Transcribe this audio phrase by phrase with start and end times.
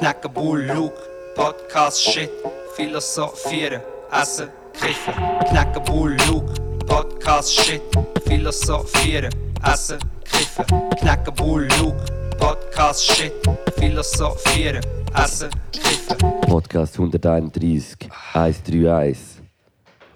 [0.00, 0.96] knacken Bull, Luke,
[1.36, 2.30] Podcast, Shit,
[2.74, 5.14] philosophieren, essen, kiffen.
[5.50, 6.54] Knacken Bull, Luke,
[6.86, 7.82] Podcast, Shit,
[8.24, 9.30] philosophieren,
[9.62, 10.64] essen, kiffen.
[11.00, 12.02] Knacken Bull, Luke,
[12.38, 13.32] Podcast, Shit,
[13.78, 14.82] philosophieren,
[15.14, 16.18] essen, kiffen.
[16.48, 19.18] Podcast 131, 131,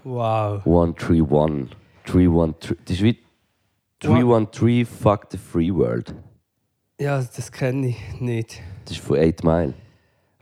[0.05, 0.63] Wow.
[0.65, 1.69] 131,
[2.07, 2.77] 313.
[2.87, 3.19] Das ist wie
[4.01, 6.15] 313 Fuck the Free World.
[6.99, 8.63] Ja, das kenne ich nicht.
[8.85, 9.75] Das ist von 8 Mile.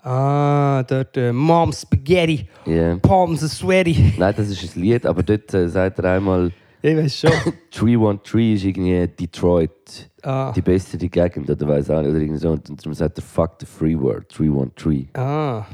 [0.03, 2.97] Ah, dort äh, Mom Spaghetti, Yeah.
[2.97, 4.15] Palms are sweaty.
[4.19, 6.51] Nein, das ist ein Lied, aber dort äh, sagt er einmal,
[6.83, 7.31] Ich weiß schon.
[7.71, 12.51] 313 ist irgendwie Detroit, Ah, die beste Gegend, oder weiß auch nicht, oder irgendwie so.
[12.51, 15.09] Und darum sagt er Fuck the Free World, 313.
[15.15, 15.65] ah.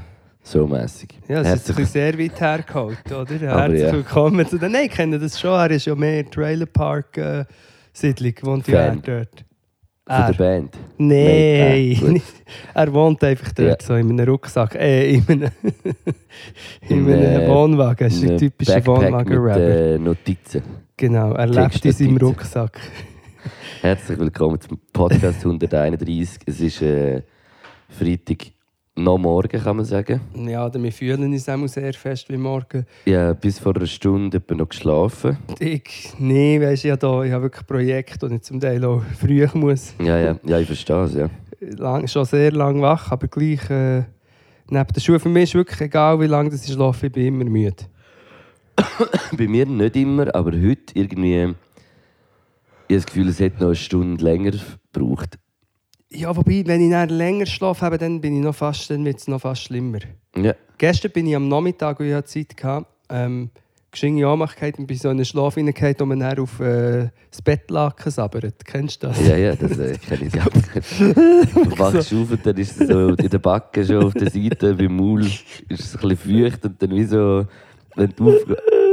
[0.42, 1.10] So mäßig.
[1.28, 3.34] Ja, das ist ein bisschen sehr weit hergeholt, oder?
[3.38, 3.92] Herzlich ja.
[3.92, 4.72] willkommen zu den...
[4.72, 5.50] Nein, ich kenne das schon.
[5.52, 7.44] Er ist ja mehr Trailer Park äh,
[7.92, 9.02] Siedlung, wohnt ja er Fan.
[9.04, 9.44] dort.
[10.08, 10.32] Von Er.
[10.32, 10.74] der Band.
[10.96, 12.22] Nein, Nein, gut.
[12.74, 13.86] er wohnt einfach dort, Ja.
[13.86, 15.50] so in einem Rucksack, äh, in einem,
[16.88, 18.08] in In, einem äh, Wohnwagen.
[18.08, 19.60] Das ist Ein ein typischer Wohnwagen-Rapper.
[19.94, 20.62] äh, Notizen.
[20.96, 22.16] Genau, er lebt in seinem.
[22.16, 22.80] Rucksack.
[23.82, 26.38] Herzlich willkommen zum Podcast 131.
[26.46, 27.22] Es ist äh,
[27.90, 28.38] Freitag
[28.98, 30.20] noch morgen, kann man sagen.
[30.34, 32.86] Ja, oder wir fühlen uns auch sehr fest wie morgen.
[33.06, 35.38] Habe bis vor einer Stunde etwa noch geschlafen.
[35.58, 39.02] Ich, nee, weißt du, habe, da, ich habe wirklich Projekte, und ich zum Teil auch
[39.18, 39.94] früh muss.
[40.02, 41.30] Ja, ja, ja ich verstehe es, ja.
[41.60, 44.04] Lang, schon sehr lange wach, aber gleich äh,
[44.68, 45.18] neben der Schule.
[45.18, 47.84] Für mich ist wirklich egal, wie lange das ich schlafe, ich bin immer müde.
[49.36, 51.54] Bei mir nicht immer, aber heute irgendwie.
[52.90, 54.52] Ich habe das Gefühl, es hätte noch eine Stunde länger
[54.92, 55.38] gebraucht.
[56.10, 59.18] Ja, wobei, wenn ich dann länger schlafe, habe, dann bin ich noch fast, dann wird
[59.18, 59.98] es noch fast schlimmer.
[60.36, 63.50] Ja, Gestern bin ich am Nachmittag, wo ich Zeit hatte, ähm,
[63.90, 68.12] geschenke Anmachkeit und bin so in einen Schlaf wo man dann auf äh, das Bettlaken
[68.12, 68.64] sabbert.
[68.64, 69.26] Kennst du das?
[69.26, 71.14] ja, ja, das äh, kenne ich nicht.
[71.54, 74.74] Du wachst auf und dann ist es so in der Backe schon auf der Seite,
[74.74, 77.46] beim Maul ist es ein bisschen feucht und dann wie so,
[77.98, 78.46] wenn du auf,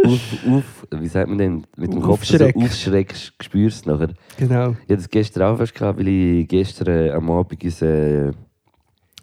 [0.06, 3.34] auf, auf wie sagt man denn, mit dem Kopf so Aufschreckst.
[3.42, 4.10] spürst du nachher.
[4.38, 4.72] Genau.
[4.72, 8.32] Ich hatte das gestern auch fast, gehabt, weil ich gestern äh, am Abend ins, äh,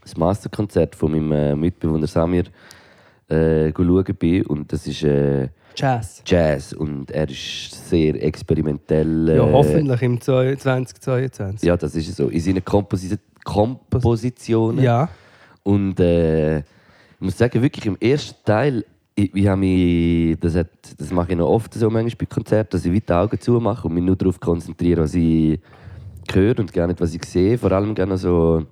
[0.01, 2.45] das Masterkonzert von meinem äh, Mitbewohner Samir
[3.29, 4.47] äh, schauen bin.
[4.47, 6.23] Und das ist äh, Jazz.
[6.27, 9.29] Jazz und er ist sehr experimentell.
[9.29, 11.67] Äh, Ja, hoffentlich im 2022.
[11.67, 12.29] Ja, das ist so.
[12.29, 14.83] In seinen Komposi Kompositionen.
[14.83, 15.09] Ja.
[15.63, 16.65] Und äh, ich
[17.21, 18.85] muss sagen, wirklich im ersten Teil,
[19.15, 20.69] ich, ich mich, das, hat,
[20.99, 23.89] das mache ich noch oft so manchmal bei Konzerten, dass ich weit die Augen zumache
[23.89, 25.61] und mich nur darauf konzentriere, was ich
[26.33, 27.59] höre und gar nicht, was ich sehe.
[27.59, 28.67] Vor allem gerne so, ich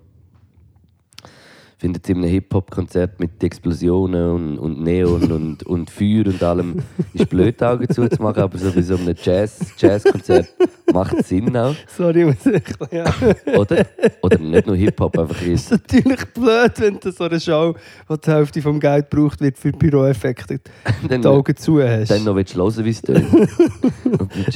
[1.80, 6.82] finde jetzt in einem Hip-Hop-Konzert mit Explosionen und, und Neon und, und Feuer und allem
[7.14, 10.46] ist blöd, die Augen zuzumachen, aber so bei so einem Jazz- Jazz-Konzert
[10.92, 11.74] macht es Sinn auch.
[11.96, 12.62] Sorry, muss ich.
[12.92, 13.04] Ja.
[13.56, 13.86] Oder?
[14.22, 15.72] Oder nicht nur Hip-Hop, einfach Es ist.
[15.72, 17.74] ist natürlich blöd, wenn du so eine Show,
[18.08, 20.60] wo die Hälfte vom Geld gebraucht wird für Pyroeffekte,
[21.08, 22.10] Dann, die Augen zu hast.
[22.10, 23.26] dann noch willst du hören, wie es tönt.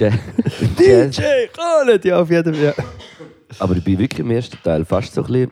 [0.78, 2.04] DJ Khaled!
[2.04, 2.64] Ja, auf jeden Fall.
[2.64, 2.84] Ja.
[3.58, 5.50] aber ich bin wirklich im ersten Teil fast so ein bisschen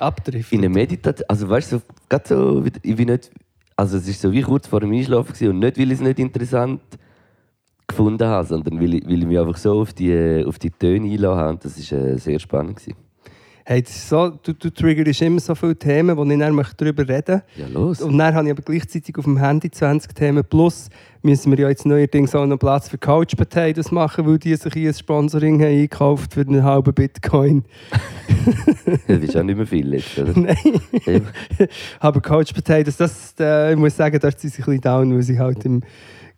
[0.00, 0.52] Abdrift.
[0.52, 1.26] in eine Meditation.
[1.28, 3.30] Also weißt du, so, so, ich bin nicht.
[3.76, 6.18] Also es ist so wie kurz vor dem Einschlafen und nicht, weil ich es nicht
[6.18, 6.80] interessant
[7.86, 11.10] gefunden habe, sondern weil ich, weil ich mich einfach so auf die, auf die Töne
[11.10, 11.58] einlassen habe.
[11.62, 12.76] Das war äh, sehr spannend.
[12.76, 13.09] Gewesen.
[13.70, 17.40] Hey, so, du, du triggerst immer so viele Themen, wo ich dann möchte darüber reden
[17.54, 18.02] Ja, los.
[18.02, 20.42] Und dann habe ich aber gleichzeitig auf dem Handy 20 Themen.
[20.42, 20.88] Plus
[21.22, 24.72] müssen wir ja jetzt neuerdings auch noch Platz für Couch Potatoes machen, weil die sich
[24.72, 27.62] hier ein Sponsoring haben eingekauft für einen halben Bitcoin.
[29.06, 30.32] Das ist auch nicht mehr viel jetzt, oder?
[30.36, 30.56] Nein.
[31.06, 31.28] Eben.
[32.00, 35.22] Aber Couch Potatoes, das, äh, ich muss sagen, dort sind sie ein bisschen down, weil
[35.22, 35.82] sie halt im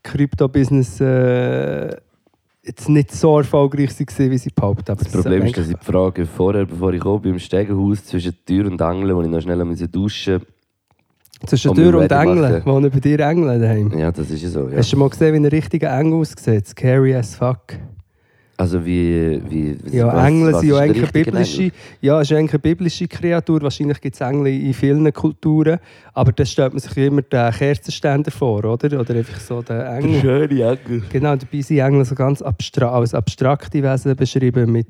[0.03, 1.97] Krypto-Business äh,
[2.65, 4.93] jetzt nicht so erfolgreich waren, wie sie behaupten.
[4.93, 8.35] Aber Das Problem ist, dass ich die Frage vorher, bevor ich komme, beim Stegenhaus zwischen
[8.45, 10.43] Tür und Angel, wo ich noch schnell musste duschen
[11.47, 12.65] Zwischen um Tür und Engeln.
[12.65, 13.99] Wohnen bei dir Engeln daheim?
[13.99, 14.69] Ja, das ist ja so.
[14.69, 14.79] Ja.
[14.79, 16.69] Hast du mal gesehen, wie ein richtiger Engel aussieht?
[16.69, 17.75] Scary as fuck.
[18.57, 19.41] Also wie...
[19.49, 21.73] wie wie- Ja, was- Engel was sind ist ja der eigentlich eine biblische, Engel?
[22.01, 23.63] ja, ist eigentlich eine biblische Kreatur.
[23.63, 25.79] Wahrscheinlich gibt es Engel in vielen Kulturen.
[26.13, 29.01] Aber da stellt man sich immer den Kerzenständer vor, oder?
[29.01, 30.21] Oder einfach so den Engel.
[30.21, 31.03] Schöne Engel.
[31.11, 34.87] Genau, dabei sind Engel so ganz abstra als abstrakte Wesen beschrieben mit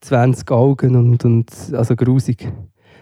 [0.00, 2.46] 20 Augen und, und also grusig.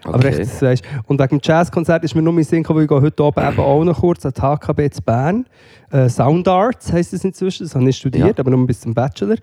[0.05, 0.27] Aber Okay.
[0.29, 0.83] echt, das weisst.
[1.05, 3.47] Und wegen dem Jazzkonzert ist mir nur mein Sinn gekommen, weil ich gehe heute Abend
[3.53, 5.45] eben auch noch kurz an die HKB zu Bern.
[5.91, 8.39] Äh, Sound Arts heisst es inzwischen, das habe ich studiert, Ja.
[8.39, 9.35] aber nur bis zum Bachelor,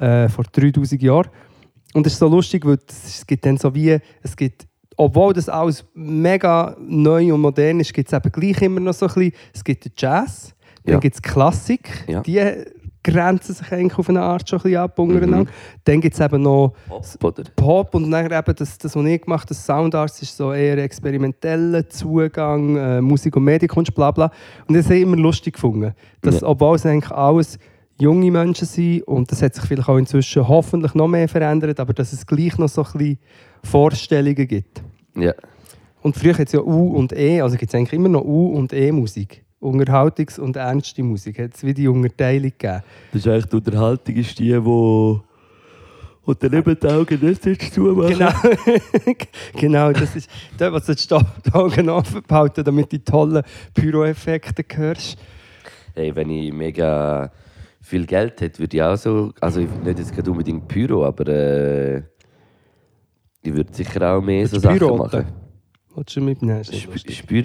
[0.00, 1.28] äh, vor 3000 Jahren.
[1.94, 4.66] Und es ist so lustig, weil es gibt dann so wie, es gibt,
[4.96, 9.06] obwohl das alles mega neu und modern ist, gibt es eben gleich immer noch so
[9.06, 10.54] ein bisschen, es gibt den Jazz,
[10.84, 10.98] dann Ja.
[11.00, 12.20] gibt es Klassik, Ja.
[12.20, 12.40] die
[13.04, 14.98] grenzen sich eigentlich auf eine Art schon ein bisschen ab.
[14.98, 15.46] Mhm.
[15.84, 16.74] Dann gibt es eben noch
[17.18, 17.34] Pop?
[17.56, 20.76] Pop und dann eben das, das was ich gemacht habe, das Soundarts ist so eher
[20.78, 24.30] experimenteller Zugang, äh, Musik- und Medienkunst, bla bla.
[24.66, 25.94] Und das habe ich immer lustig gefunden.
[26.20, 26.48] Dass, Ja.
[26.48, 27.58] Obwohl es eigentlich alles
[27.98, 31.92] junge Menschen sind und das hat sich vielleicht auch inzwischen hoffentlich noch mehr verändert, aber
[31.92, 33.18] dass es gleich noch so ein bisschen
[33.64, 34.82] Vorstellungen gibt.
[35.16, 35.34] Ja.
[36.00, 38.54] Und früher hat es ja U und E, also gibt es eigentlich immer noch U
[38.54, 39.44] und E-Musik.
[39.60, 41.40] Unterhaltungs- und ernste Musik.
[41.40, 42.82] Hat es wie die Unterteilung gegeben.
[43.12, 45.20] Das ist eigentlich die Unterhaltung, ist die, wo...
[46.22, 48.18] Und dann eben die Augen nicht zumachen.
[48.18, 48.32] Genau,
[49.56, 53.42] genau das ist dort, was du die Augen offen behalten, damit du die tollen
[53.72, 55.18] Pyro-Effekte hörst.
[55.94, 57.32] Hey, wenn ich mega
[57.88, 59.32] viel Geld hätte, würde ich auch so...
[59.40, 61.26] Also ich nicht jetzt gerade unbedingt Pyro, aber...
[61.26, 62.02] Äh,
[63.42, 64.98] ich würde sicher auch mehr so Sachen Pyroten?
[64.98, 65.26] machen.
[65.94, 66.64] Willst du mitnehmen?
[66.64, 67.44] Spür,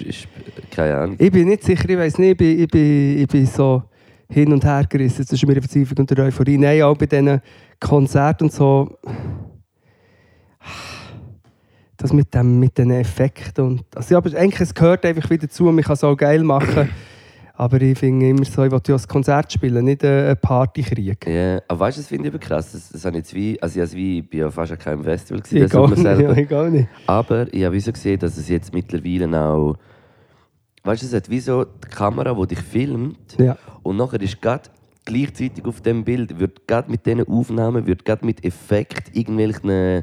[0.70, 1.16] keine Ahnung.
[1.18, 3.82] Ich bin nicht sicher, ich weiß nicht, ich bin, ich, bin, ich bin so
[4.28, 6.58] hin und her gerissen zwischen mir Verzweiflung und der Euphorie.
[6.58, 7.40] Nein, auch bei diesen
[7.80, 8.98] Konzerten und so.
[11.96, 13.64] Das mit, dem, mit den Effekten.
[13.64, 16.42] Und, also, ja, aber eigentlich, es gehört einfach wieder zu, man kann es auch geil
[16.42, 16.90] machen.
[17.56, 21.24] Aber ich finde immer so, ich will ja ein Konzert spielen, nicht äh, eine Partykrieg.
[21.26, 22.72] Ja, aber weißt du, das finde ich eben krass.
[22.72, 25.04] Das, das habe ich jetzt wie, also ich, wie, ich bin ja fast an keinem
[25.04, 26.88] Festival gewesen, Ich Sommer nicht, ja, ich gar nicht.
[27.06, 29.76] Aber ich habe wie so gesehen, dass es jetzt mittlerweile auch,
[30.82, 33.56] weißt du, es hat wie so die Kamera, die dich filmt Ja.
[33.84, 34.68] und nachher ist gerade
[35.04, 40.02] gleichzeitig auf dem Bild, wird gerade mit diesen Aufnahmen, wird gerade mit Effekt irgendwelchen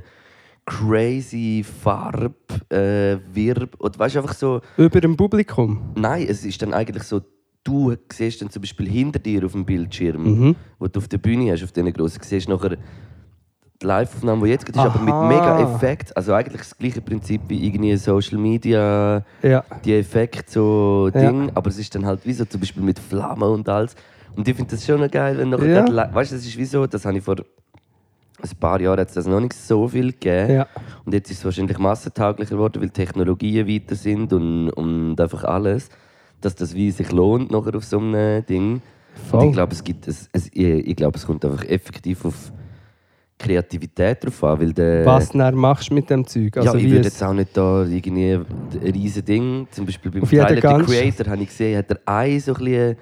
[0.65, 2.33] crazy Farb,
[2.71, 5.91] äh, Wirb, oder weißt du, einfach so, Über dem Publikum.
[5.95, 7.21] nein, es ist dann eigentlich so,
[7.63, 10.55] du siehst dann zum Beispiel hinter dir auf dem Bildschirm, Mhm.
[10.79, 12.69] wo du auf der Bühne hast, auf diesen grossen, siehst nachher
[13.81, 16.15] die Live-Aufnahme, die jetzt gerade ist, aber mit mega Effekt.
[16.15, 19.63] Also eigentlich das gleiche Prinzip wie irgendwie Social Media, Ja.
[19.83, 21.19] die Effekte, so Ja.
[21.31, 23.95] Ding, aber es ist dann halt wie so zum Beispiel mit Flammen und alles.
[24.35, 25.81] Und ich finde das schon geil, wenn nachher Ja.
[25.85, 29.05] gerade li- weißt du, das ist wie so, das habe ich vor ein paar Jahren
[29.13, 30.53] das noch nicht so viel gegeben.
[30.53, 30.67] Ja.
[31.05, 35.89] Und jetzt ist es wahrscheinlich massentauglicher geworden, weil Technologien weiter sind und, und einfach alles.
[36.41, 38.81] Dass das wie sich lohnt nachher auf so einem Ding.
[39.15, 40.57] Ich glaube, es gibt es, es, ich,
[40.87, 42.51] ich glaube, es kommt einfach effektiv auf
[43.37, 46.57] Kreativität drauf an, weil der, Was du dann machst mit dem Zeug.
[46.57, 48.45] Also ja, ich wie würde es- jetzt auch nicht da irgendwie ein
[48.93, 52.53] riesen Ding, zum Beispiel beim Tyler, the Creator, habe ich gesehen, hat er ein so
[52.53, 52.97] ein bisschen,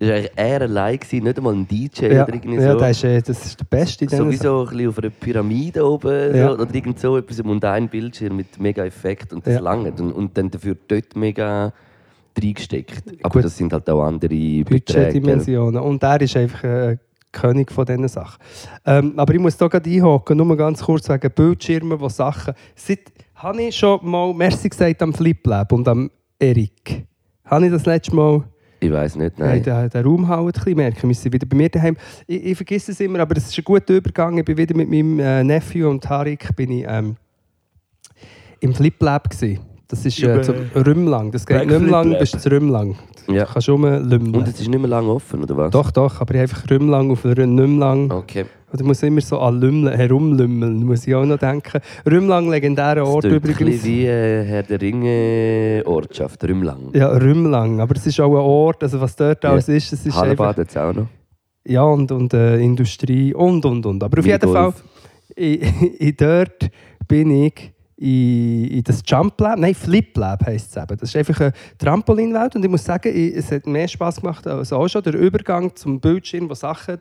[0.00, 2.78] das war eigentlich er allein, nicht einmal ein DJ ja, oder irgendwie ja so.
[2.78, 5.86] das, ist, äh, das ist der Beste in diesen Sowieso ein bisschen auf einer Pyramide
[5.88, 6.48] oben Ja.
[6.56, 9.60] so, oder irgend so etwas und ein Bildschirm mit mega Effekt und das Ja.
[9.60, 11.72] lange und, und dann dafür dort mega
[12.42, 13.02] reingesteckt.
[13.22, 13.44] Aber Gut.
[13.44, 14.64] das sind halt auch andere?
[14.64, 15.80] Budgetdimensionen.
[15.80, 16.96] Und er ist einfach äh,
[17.34, 18.38] König von diesen Sachen.
[18.86, 22.54] Ähm, aber ich muss hier gerade einhaken, nur mal ganz kurz wegen Bildschirmen, die Sachen...
[22.74, 27.04] Seit, habe ich schon mal Merci gesagt am Flip Lab und am Erik?
[27.44, 28.44] Habe ich das letzte Mal...
[28.80, 29.62] Ich weiß nicht, Nein.
[29.64, 29.90] nein.
[29.90, 31.08] Den, den Raum hauen, ein bisschen merken.
[31.08, 31.96] Wir sind wieder bei mir daheim.
[32.26, 34.36] Ich, ich vergesse es immer, aber es ist ein guter Übergang.
[34.36, 37.16] Ich bin wieder mit meinem äh, Nephew und Tarik bin ich, ähm,
[38.60, 39.60] im Flip Lab gewesen.
[39.94, 41.30] Das ist äh, zum Rümlang.
[41.30, 42.96] Das geht nicht mehr lang, bis zu Rümlang.
[43.28, 43.44] Ja.
[43.44, 44.34] Du kannst rumlümmeln.
[44.34, 45.70] Und es ist nicht mehr lange offen, oder was?
[45.70, 48.10] Doch, doch, aber ich habe einfach Rümlang auf nicht mehr lang.
[48.10, 48.44] Okay.
[48.72, 51.80] Oder muss immer so an Lümmeln, herumlümmeln, muss ich auch noch denken.
[52.10, 53.84] Rümlang, legendärer Ort Das klingt ein bisschen übrigens.
[53.84, 56.90] wie äh, Herr der Ringe Ortschaft, Rümlang.
[56.92, 57.80] Ja, Rümlang.
[57.80, 59.50] Aber es ist auch ein Ort, also was dort Ja.
[59.50, 60.22] alles ist, es ist einfach...
[60.22, 61.06] Hallenbad jetzt auch noch.
[61.66, 64.02] Ja, und, und äh, Industrie und, und, und.
[64.02, 64.72] Aber auf jeden Fall,
[65.36, 65.62] ich,
[66.00, 66.68] ich, dort
[67.06, 70.98] bin ich in, in das Jump Lab, nein, Flip Lab heisst es eben.
[70.98, 74.72] Das ist einfach eine Trampolinwelt und ich muss sagen, es hat mehr Spass gemacht als
[74.72, 75.02] auch schon.
[75.02, 77.00] Der Übergang zum Bildschirm, wo Sachen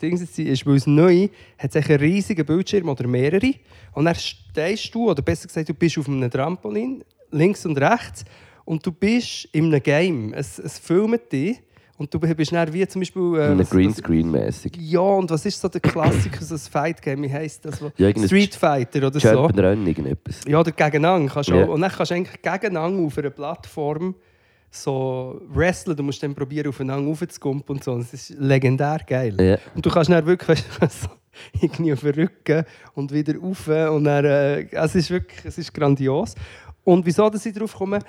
[0.00, 3.54] Dings ist, weil es neu hat es einen riesigen Bildschirm oder mehrere
[3.92, 8.24] und dann stehst du, oder besser gesagt, du bist auf einem Trampolin, links und rechts
[8.64, 10.34] und du bist in einem Game.
[10.34, 11.60] Es, es filmt dich
[11.98, 13.22] und du bist dann wie zum Beispiel...
[13.36, 14.76] äh, Greenscreen-mäßig.
[14.80, 17.22] ja, und was ist so der Klassiker, so ein Fight-Game?
[17.22, 17.80] Wie heisst das?
[17.96, 19.28] Ja, Street Fighter oder so?
[19.28, 20.40] Jump'n'Run, irgendetwas.
[20.48, 21.32] Ja, oder gegeneinander.
[21.32, 21.64] Kannst Ja.
[21.64, 24.14] auch, und dann kannst du eigentlich gegeneinander auf einer Plattform
[24.70, 25.96] so wrestlen.
[25.96, 27.96] Du musst dann probieren, aufeinander raufzukumpen und so.
[27.98, 29.36] Das ist legendär geil.
[29.40, 29.58] Ja.
[29.74, 31.14] Und du kannst dann wirklich weißt, du, so
[31.60, 33.68] irgendwie auf den Rücken und wieder rauf.
[33.68, 36.34] Und dann, äh, es ist wirklich es ist grandios.
[36.84, 38.00] Und wieso dass ich drauf komme,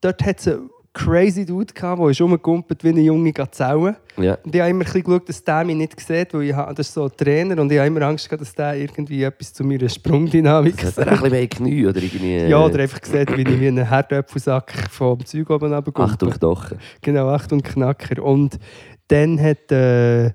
[0.00, 0.58] dort hat es
[0.98, 3.96] crazy Dude gehabt, der ist rumgekumpelt wie eine junge Gazelle.
[4.16, 4.36] Ja.
[4.42, 6.88] Und ich habe immer ein geschaut, dass der mich nicht sieht, weil ich habe, das
[6.88, 9.62] ist so ein Trainer und ich habe immer Angst gehabt, dass der irgendwie etwas zu
[9.62, 11.08] meiner Sprungdynamik Hat er sagt.
[11.08, 12.34] ein bisschen mehr Knie oder irgendwie...
[12.34, 16.08] äh, Ja, oder einfach gesehen, wie ich wie einen Herdöpfelsack vom Zeug oben runterkomme.
[16.08, 16.78] Achtung, Knochen.
[17.00, 18.22] Genau, Achtung Knacker.
[18.22, 18.58] Und
[19.06, 20.30] dann hat, äh,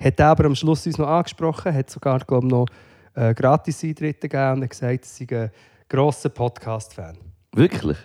[0.00, 2.66] hat er aber am Schluss uns noch angesprochen, hat sogar, glaube ich, noch
[3.14, 5.50] äh, Gratis-Eintritte gegeben und hat gesagt, er sei ein
[5.88, 7.16] grosser Podcast-Fan.
[7.54, 7.96] Wirklich?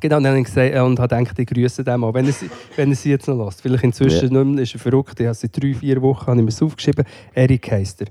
[0.00, 2.26] Genau, und dann habe ich gesagt, äh, und habe gedacht, ich grüße den mal, wenn
[2.26, 3.60] er, sie- wenn er sie jetzt noch lässt.
[3.60, 5.20] Vielleicht inzwischen nicht mehr, ist er verrückt.
[5.20, 7.04] Ich habe seit drei, vier Wochen habe ich mir aufgeschrieben.
[7.34, 8.08] Erik heisst er.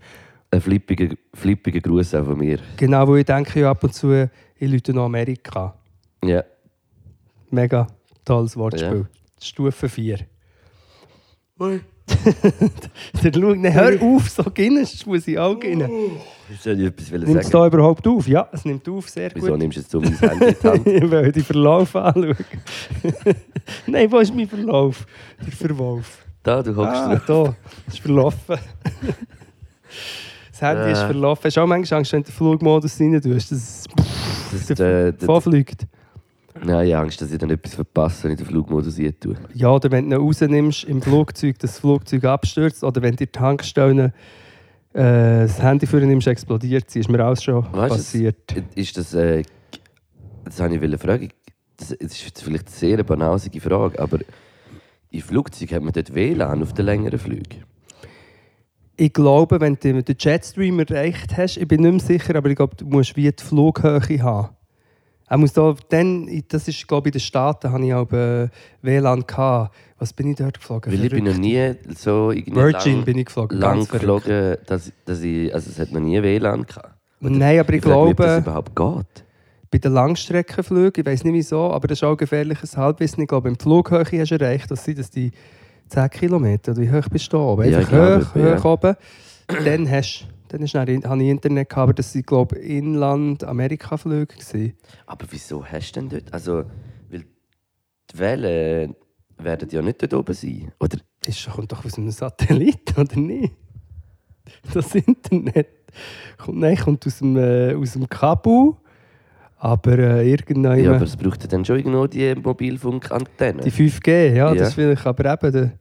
[0.51, 2.59] Ein flippiger, flippiger Gruß auch von mir.
[2.77, 5.73] Genau, wo ich denke, ja, ab und zu, ich Leute noch Amerika.
[6.23, 6.43] Ja.
[7.49, 7.87] Mega
[8.25, 9.07] tolles Wortspiel.
[9.09, 9.43] Ja.
[9.43, 10.19] Stufe 4.
[13.23, 15.81] Der schaut, nein, hör auf, so Guinness muss ich auch gehen.
[16.53, 17.71] Ich soll etwas wollen Nimmt es sagen.
[17.71, 18.27] da überhaupt auf?
[18.27, 19.59] Ja, es nimmt auf, sehr Wieso gut.
[19.59, 20.87] nimmst du jetzt so mein Handy in die Hand?
[20.87, 22.35] ich will den Verlauf anschauen.
[23.87, 25.05] nein, wo ist mein Verlauf?
[25.45, 26.25] Der Verwolf.
[26.43, 27.25] Da, du hockst Ah, drauf.
[27.27, 27.55] da.
[27.87, 28.57] Es ist verlaufen.
[30.51, 31.05] Das Handy ist Äh.
[31.07, 31.43] verlaufen.
[31.45, 33.87] Hast du auch manchmal Angst, wenn du den Flugmodus rein tust, dass
[34.53, 35.87] es Das, äh, das, vorfliegt?
[36.63, 39.35] Nein, ich habe Angst, dass ich dann etwas verpasse, wenn ich den Flugmodus hier tue.
[39.53, 43.31] Ja, oder wenn du ihn rausnimmst im Flugzeug, das Flugzeug abstürzt, oder wenn dir die
[43.31, 44.13] Tankstelle
[44.93, 46.99] äh, das Handy für nimmst, explodiert sie.
[46.99, 48.55] Ist mir auch schon Weißt passiert.
[48.75, 49.13] Ist das.
[49.13, 49.43] Äh,
[50.43, 51.29] das habe ich wollte fragen.
[51.77, 54.19] Das, das ist vielleicht eine sehr banalsige Frage, aber
[55.09, 57.63] im Flugzeug hat man dort WLAN auf den längeren Flügen.
[58.97, 62.55] Ich glaube, wenn du den Jetstream erreicht hast, ich bin nicht mehr sicher, aber ich
[62.55, 64.49] glaube, du musst wie die Flughöhe haben.
[65.31, 68.49] Er muss da, dann, das ist, glaube ich, in den Staaten habe ich auch äh,
[68.81, 69.73] WLAN gehabt.
[69.97, 70.91] Was bin ich dort geflogen?
[70.91, 73.57] Weil ich bin noch nie so irgendwie Virgin lang, bin ich geflogen.
[73.57, 75.53] lang geflogen, dass, dass ich.
[75.55, 76.97] Also es hat noch nie WLAN gehabt.
[77.21, 79.23] Nein, aber ich, frage mich, ob das glaube, überhaupt geht.
[79.71, 83.23] bei den Langstreckenflügen, ich weiß nicht wieso, aber das ist auch ein gefährliches Halbwissen.
[83.23, 85.31] Ich glaube, im Flughöhe hast du erreicht, dass sie, dass die
[85.87, 87.71] 10 Kilometer, oder wie hoch bist du da oben?
[87.71, 88.59] Ja, Einfach ich glaube, hoch, ja.
[88.59, 88.95] hoch oben.
[89.63, 94.35] Dann hast dann ist dann, habe ich Internet gehabt, aber das waren, glaube ich, Inland-Amerika-Flüge.
[95.05, 96.33] Aber wieso hast du denn dort?
[96.33, 96.63] Also,
[97.09, 97.23] weil
[98.11, 98.95] die Wellen
[99.37, 100.71] werden ja nicht dort oben sein.
[100.79, 103.53] Oder Das kommt doch aus einem Satellit, oder nicht?
[104.73, 105.67] Das Internet.
[106.37, 108.73] Kommt, nein, kommt aus dem, äh, aus dem Kabel,
[109.57, 110.79] aber äh, irgendwann...
[110.83, 113.61] Ja, aber es braucht ja dann schon irgendwo die Mobilfunkantenne.
[113.61, 114.53] Die 5G, ja, Ja.
[114.55, 115.71] das ist vielleicht aber eben der,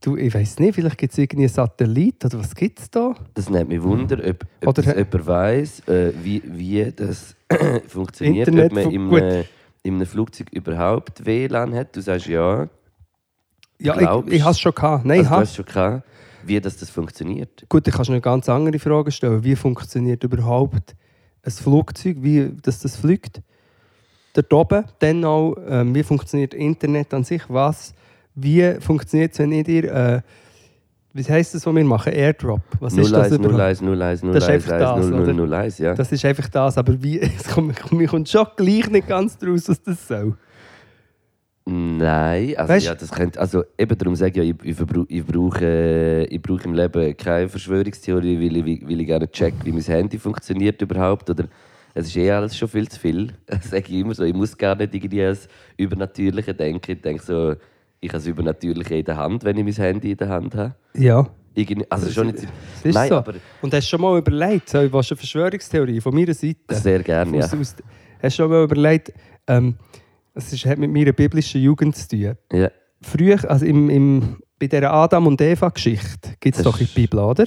[0.00, 3.14] du, ich weiß nicht, vielleicht gibt es irgendwie einen Satellit oder was gibt es da?
[3.34, 7.34] Das nimmt mich Wunder, ob, ob Oder- das jemand weiss, äh, wie, wie das
[7.88, 9.44] funktioniert, Internet ob man im, äh,
[9.82, 11.94] in einem Flugzeug überhaupt WLAN hat.
[11.96, 12.68] Du sagst ja,
[13.80, 15.04] Ja, Glaubst- ich, ich habe es schon gehabt.
[15.04, 16.02] Nein, also, ich hast schon gehabt,
[16.44, 17.64] wie das, das funktioniert.
[17.68, 19.42] Gut, ich kannst noch eine ganz andere Frage stellen.
[19.44, 20.94] Wie funktioniert überhaupt
[21.42, 23.40] ein Flugzeug, wie dass das fliegt?
[24.34, 27.42] Dort oben, dann auch, ähm, wie funktioniert Internet an sich?
[27.48, 27.94] Was,
[28.40, 30.20] wie funktioniert es, wenn ich dir, äh,
[31.14, 32.12] wie heisst das, was wir machen?
[32.12, 32.60] Airdrop.
[32.80, 33.60] Was ist das 01, überhaupt?
[33.60, 35.58] 01, 01, 01, Das ist einfach 01, das, 00, oder?
[35.58, 35.94] 01, ja.
[35.94, 39.68] Das ist einfach das, aber wie, es kommt, mir kommt schon gleich nicht ganz draus,
[39.68, 40.36] was das soll.
[41.70, 45.26] Nein, also, Weißt- ja, das könnte, also eben darum sage ich ja, ich, ich, ich,
[45.26, 49.82] brauche, ich brauche im Leben keine Verschwörungstheorie, weil ich, weil ich gerne check, wie mein
[49.82, 51.28] Handy funktioniert überhaupt.
[51.28, 51.44] Oder
[51.92, 53.34] es ist eh alles schon viel zu viel.
[53.46, 54.24] Das sage ich immer so.
[54.24, 56.90] Ich muss gar nicht irgendwie ans Übernatürliche denken.
[56.92, 57.54] Ich denke so,
[58.00, 60.74] ich habe das Übernatürliche in der Hand, wenn ich mein Handy in der Hand habe.
[60.94, 62.46] Ja, Irgendwie, also schon nicht,
[62.84, 63.16] ist Nein, so.
[63.16, 66.58] aber Und hast du schon mal überlegt, so, was eine Verschwörungstheorie von meiner Seite?
[66.70, 67.44] sehr gerne, ja.
[67.44, 67.82] Aus, hast
[68.22, 69.12] du schon mal überlegt,
[69.46, 69.74] ähm,
[70.34, 72.36] es ist, hat mit meiner biblischen Jugend zu tun.
[72.52, 72.70] ja.
[73.00, 77.20] Früher, also im, im, bei dieser Adam- und Eva-Geschichte, gibt es doch in der Bibel,
[77.20, 77.44] oder?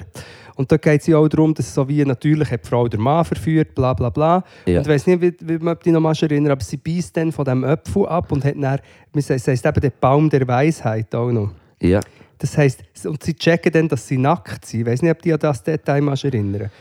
[0.61, 3.01] Und da geht es ja auch darum, dass so wie natürlich hat die Frau den
[3.01, 4.43] Mann verführt, bla bla bla.
[4.65, 4.77] Ja.
[4.79, 7.31] Und ich weiß nicht, wie, wie man dich noch mal erinnert, aber sie beißt dann
[7.31, 8.79] von diesem Apfel ab und hat dann,
[9.13, 11.51] es heisst eben der Baum der Weisheit auch noch.
[11.81, 11.99] ja.
[12.37, 14.79] Das heisst, und sie checken dann, dass sie nackt sind.
[14.79, 16.71] Ich weiß nicht, ob dich an das Detail mal erinnern.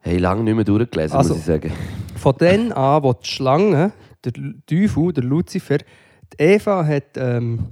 [0.00, 1.72] Hey, lange nicht mehr durchgelesen, Also- muss ich sagen.
[2.16, 3.92] Von dann an, wo die Schlange,
[4.24, 4.32] der
[4.66, 7.66] Teufel, der Luzifer, die Eva hat ähm,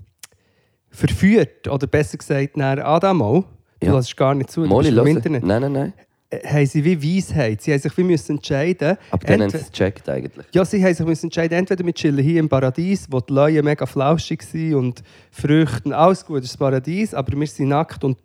[0.91, 3.45] verführt, oder besser gesagt, nach Adam auch,
[3.80, 3.94] du Ja.
[3.97, 5.16] lässt gar nicht zu, du Molly, bist im.
[5.16, 5.92] Internet, Nein, nein, nein.
[6.30, 7.62] äh, haben sie wie Weisheit.
[7.62, 10.47] Sie haben sich wie müssen entscheiden Aber dann haben sie es gecheckt eigentlich.
[10.52, 13.62] ja, sie haben sich müssen entscheiden, entweder wir chillen hier im Paradies, wo die Leute
[13.62, 18.04] mega flauschig sind und Früchte, alles gut, das ist das Paradies, aber wir sind nackt
[18.04, 18.18] und,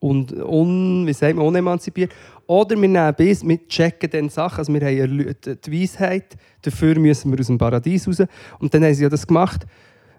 [0.00, 2.10] und un, wie sagt man, unemanzipiert.
[2.46, 5.34] Oder wir nehmen bis, wir checken dann Sachen, also wir haben
[5.64, 8.22] die Weisheit, dafür müssen wir aus dem Paradies raus.
[8.58, 9.66] Und dann haben sie ja das gemacht.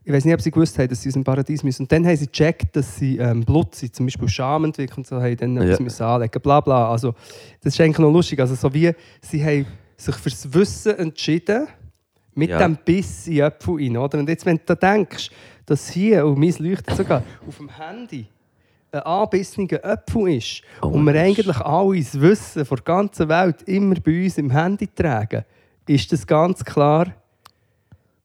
[0.03, 1.83] Ich weiß nicht, ob sie gewusst haben, dass sie aus dem Paradies müssen.
[1.83, 5.07] Und dann haben sie gecheckt, dass sie ähm, Blut sind, zum Beispiel Scham entwickelt und
[5.07, 5.63] so, haben dann Ja.
[5.63, 6.89] etwas müssen anlegen, bla bla.
[6.91, 7.13] Also,
[7.61, 8.39] das ist eigentlich noch lustig.
[8.39, 8.91] Also, so wie
[9.21, 9.67] sie haben
[9.97, 11.67] sich fürs Wissen entschieden,
[12.33, 12.59] mit Ja.
[12.59, 13.97] dem Biss in den Apfel rein.
[13.97, 14.17] Oder?
[14.19, 15.29] Und jetzt, wenn du da denkst,
[15.67, 18.25] dass hier, und mein leuchtet sogar, auf dem Handy
[18.93, 23.95] ein anbissener Apfel ist Oh und wir eigentlich alles Wissen von der ganzen Welt immer
[24.03, 25.45] bei uns im Handy tragen,
[25.87, 27.13] ist das ganz klar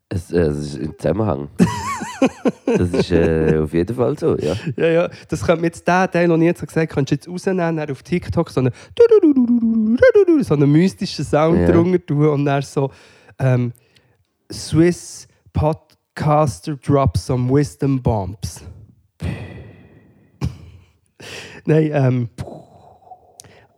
[0.08, 1.48] Es, äh, es ist im Zusammenhang.
[2.66, 4.54] das ist äh, auf jeden Fall so, ja.
[4.76, 7.30] Ja, ja, das könnte man jetzt den Teil, den ich jetzt gesagt habe, könntest du
[7.32, 8.72] jetzt rausnehmen, auf TikTok so einen,
[10.42, 11.72] so einen mystischen Sound Ja.
[11.72, 12.90] drunter tun und dann so,
[13.38, 13.72] ähm,
[14.52, 18.62] Swiss podcaster drops some wisdom bombs.
[21.64, 22.28] Nein, ähm,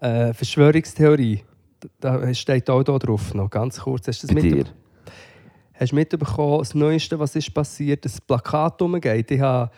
[0.00, 1.42] äh, Verschwörungstheorie.
[2.00, 4.08] Da steht auch da drauf noch, ganz kurz.
[4.08, 4.66] Hast du das Bei dir.
[5.78, 9.30] Hast du mitbekommen, das Neueste, was ist passiert, das Plakat umgeht?
[9.30, 9.70] Ich habe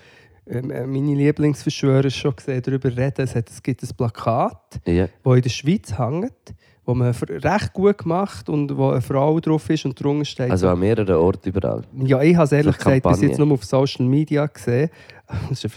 [0.46, 3.22] ähm, äh, meine Lieblingsverschwörer schon gesehen, darüber reden.
[3.22, 5.08] Es, hat, es gibt ein Plakat, Ja.
[5.22, 6.54] das in der Schweiz hängt,
[6.86, 10.50] wo man recht gut gemacht und wo eine Frau drauf ist und drunter steht.
[10.50, 11.82] Also an mehreren Orten überall.
[12.02, 14.90] ja, ich habe es ehrlich gesagt bis jetzt nur auf Social Media gesehen.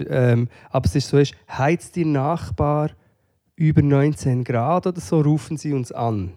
[0.09, 2.89] Ähm, aber es ist so, ist, heizt Ihr Nachbar
[3.55, 6.31] über 19 Grad oder so, rufen Sie uns an.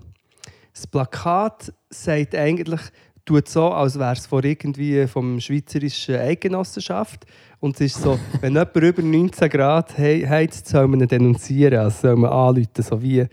[0.74, 2.80] Das Plakat sagt eigentlich,
[3.26, 7.26] tut so, als wäre es von irgendwie vom schweizerischen Eidgenossenschaft.
[7.60, 11.78] Und es ist so, wenn jemand über 19 Grad he- heizt, soll man ihn denunzieren,
[11.78, 13.26] also soll man anrufen, so wie.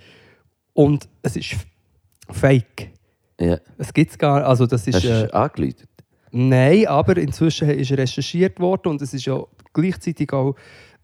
[0.73, 1.55] Und es ist
[2.29, 2.91] fake.
[3.39, 3.57] Ja.
[3.77, 4.95] Es gibt es gar also das ist...
[4.95, 5.89] Hast äh, du angeläutet?
[6.31, 9.39] Nein, aber inzwischen ist recherchiert worden und es ist ja
[9.71, 10.55] gleichzeitig auch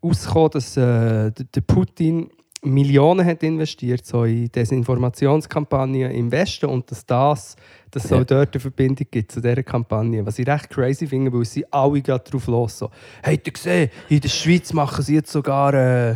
[0.04, 2.30] rausgekommen, dass äh, der Putin
[2.62, 7.56] Millionen hat investiert so in Desinformationskampagnen im Westen und dass das,
[7.90, 8.20] dass es Ja.
[8.20, 10.26] auch dort eine Verbindung gibt zu dieser Kampagne.
[10.26, 12.90] Was ich recht crazy finde, weil sie alle gerade drauf los so.
[13.24, 16.16] Habt ihr gesehen, in der Schweiz machen sie jetzt sogar äh,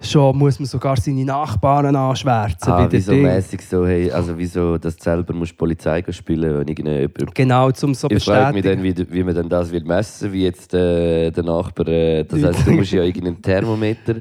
[0.00, 4.96] schon, muss man sogar seine Nachbarn anschwärzen Ah, wieso mäßig so, hey, also wieso, dass
[4.96, 8.94] du selber musst Polizei spielen wenn irgendjemand Genau, zum so Ich frage mich dann, wie,
[9.12, 11.86] wie man dann das will messen wie jetzt äh, der Nachbar.
[11.86, 14.16] Äh, das heisst, du musst ja irgendeinen Thermometer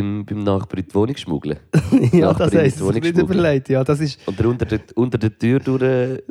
[0.00, 1.58] beim, beim Nachbar in die Wohnung schmuggeln.
[2.12, 3.18] ja, Nachbarin das heisst, es schmuggeln.
[3.18, 3.68] überlegt.
[3.68, 5.80] Ja, das ist, Und unter der, unter der Tür durch,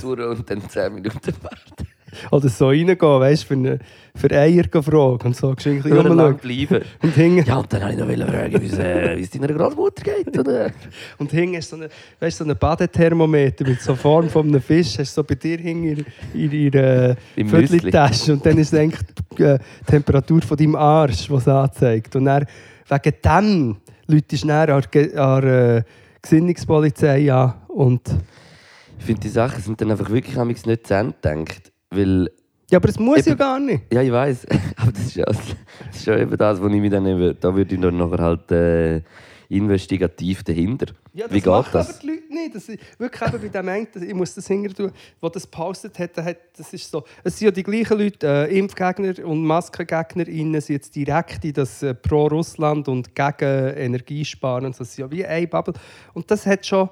[0.00, 1.88] durch und dann 10 Minuten warten.
[2.30, 3.78] Oder so reingehen, weißt du,
[4.16, 5.54] für, Eier fragen und so.
[5.54, 6.36] Geschwind ein bisschen rumschauen.
[6.36, 6.84] bleiben.
[7.02, 9.48] Und hinten, Ja, und dann wollte ich noch fragen, wie es äh, wie es deiner
[9.48, 10.38] Großmutter geht.
[10.38, 10.70] Oder?
[11.18, 11.88] und hinten ist so ein
[12.20, 14.98] weißt, so ein Badethermometer mit so Form von einem Fisch.
[14.98, 18.32] Hast du so bei dir hinten in, in ihrer Vierteltasche.
[18.34, 19.00] Und dann ist es eigentlich
[19.36, 22.14] die äh, Temperatur von deinem Arsch, die es anzeigt.
[22.14, 22.46] Und dann,
[22.88, 24.84] wegen dem Leute ist dann an
[25.16, 25.82] an äh,
[26.22, 27.54] Gesinnungspolizei an.
[27.68, 28.08] Und,
[28.98, 31.73] Ich finde, die Sachen sind dann einfach wirklich nicht zu Ende gedacht.
[31.94, 32.30] Weil
[32.70, 33.38] ja, aber es muss ja Eben.
[33.38, 33.92] gar nicht.
[33.92, 34.46] Ja, ich weiß.
[34.76, 35.38] Aber das ist ja das
[35.92, 38.50] ist ja eben das, wo ich mich dann eben, da würde ich dann nachher halt
[38.50, 39.02] äh,
[39.48, 40.86] investigativ dahinter.
[41.12, 41.90] Ja, das Wie geht machen das?
[41.90, 42.54] aber die Leute nicht.
[42.54, 45.98] Das ist wirklich eben bei dem einen, ich muss das hinter tun, der das gepostet
[45.98, 50.74] hat, das ist so, es sind ja die gleichen Leute, äh, Impfgegner und MaskengegnerInnen sind
[50.74, 55.74] jetzt direkt in das äh, Pro-Russland und gegen Energiesparen das ist ja wie eine Bubble.
[56.14, 56.88] Und das hat schon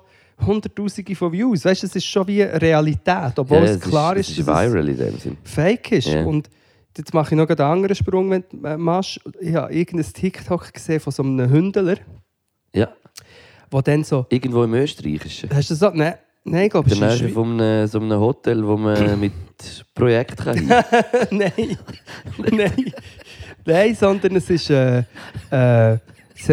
[0.46, 1.64] Hunderttausende von Views.
[1.64, 4.48] Weißt du, es ist schon wie Realität, obwohl ja, es klar ist, ist, es ist
[4.48, 5.36] dass es viral in dem Sinn.
[5.44, 6.08] fake ist.
[6.08, 6.24] Ja.
[6.24, 6.48] Und
[6.96, 9.20] jetzt mache ich noch einen anderen Sprung, wenn du äh, machst.
[9.40, 11.96] Ich habe irgendein TikTok gesehen von so einem Hündler,
[12.74, 12.88] Ja,
[13.72, 15.48] der dann so, irgendwo im Österreichischen.
[15.54, 17.98] hast du das so, nein, nein, ich glaube, es der ist Nähe von einem, so
[17.98, 19.32] einem Hotel, wo man mit
[19.94, 20.66] Projekt kann
[21.30, 21.52] nein,
[22.50, 22.92] nein,
[23.64, 24.98] nein, sondern es ist, äh,
[25.50, 25.98] äh,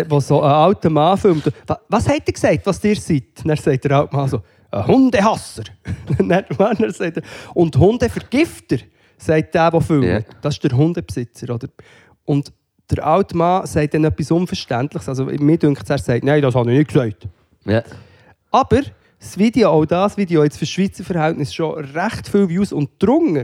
[0.10, 1.52] wo so ein alter Mann filmt.
[1.67, 3.23] Wa- Was hat er gesagt, was ihr seid?
[3.43, 5.63] Dann sagt der alte Mann so, ein Hundehasser.
[6.17, 7.23] Dann dann sagt er,
[7.56, 8.78] und Hundevergifter,
[9.17, 10.06] sagt der, der filmt.
[10.06, 10.19] Ja.
[10.41, 11.54] Das ist der Hundebesitzer.
[11.54, 11.67] Oder?
[12.25, 12.54] Und
[12.91, 15.10] der alte Mann sagt dann etwas Unverständliches.
[15.10, 17.28] Also mir denkt er sagt, nein, das habe ich nicht gesagt.
[17.65, 17.84] Ja.
[18.52, 18.82] Aber
[19.19, 23.43] das Video, auch das Video, jetzt für Schweizer Verhältnnis schon recht viele Views und drunter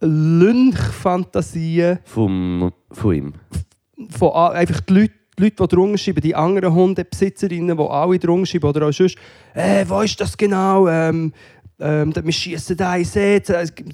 [0.00, 3.34] Lynch-Fantasien Vom, von ihm.
[4.08, 8.46] Von einfach die Leute, die Leute, die drunter schreiben, die anderen Hundebesitzerinnen, die alle drunter
[8.46, 9.16] schreiben oder auch sonst,
[9.54, 10.88] äh, wo ist das genau?
[10.88, 11.32] Ähm,
[11.78, 13.42] ähm, wir schießen da in den See,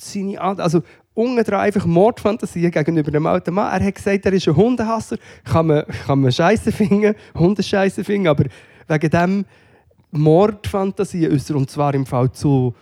[0.01, 0.83] seine An also
[1.15, 3.73] unten einfach Mordfantasien gegenüber dem alten Mann.
[3.73, 5.17] Er hat gesagt, er ist ein Hundehasser.
[5.45, 8.45] Kann man, kann man Scheiße finden, Hundescheiße finden, aber
[8.89, 9.45] wegen dem
[10.11, 12.75] Mordfantasien äußern, und zwar im Fall zu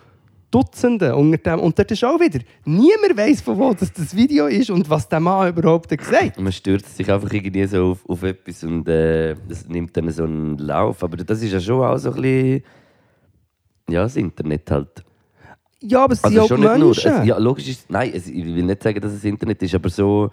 [0.55, 1.59] Dutzenden unter dem.
[1.59, 5.09] Und dort ist auch wieder, niemand weiß, von wo das, das Video ist und was
[5.09, 8.63] der Mann überhaupt hat gesagt Und man stürzt sich einfach irgendwie so auf, auf etwas
[8.63, 11.03] und äh, das nimmt dann so einen Lauf.
[11.03, 12.63] Aber das ist ja schon auch so ein bisschen.
[13.89, 15.03] Ja, das Internet halt.
[15.81, 16.85] Ja, aber es sind Also auch schon nicht nur.
[16.85, 17.11] Menschen.
[17.11, 19.89] Es, ja, logisch ist Nein, es, ich will nicht sagen, dass es Internet ist, aber
[19.89, 20.31] so,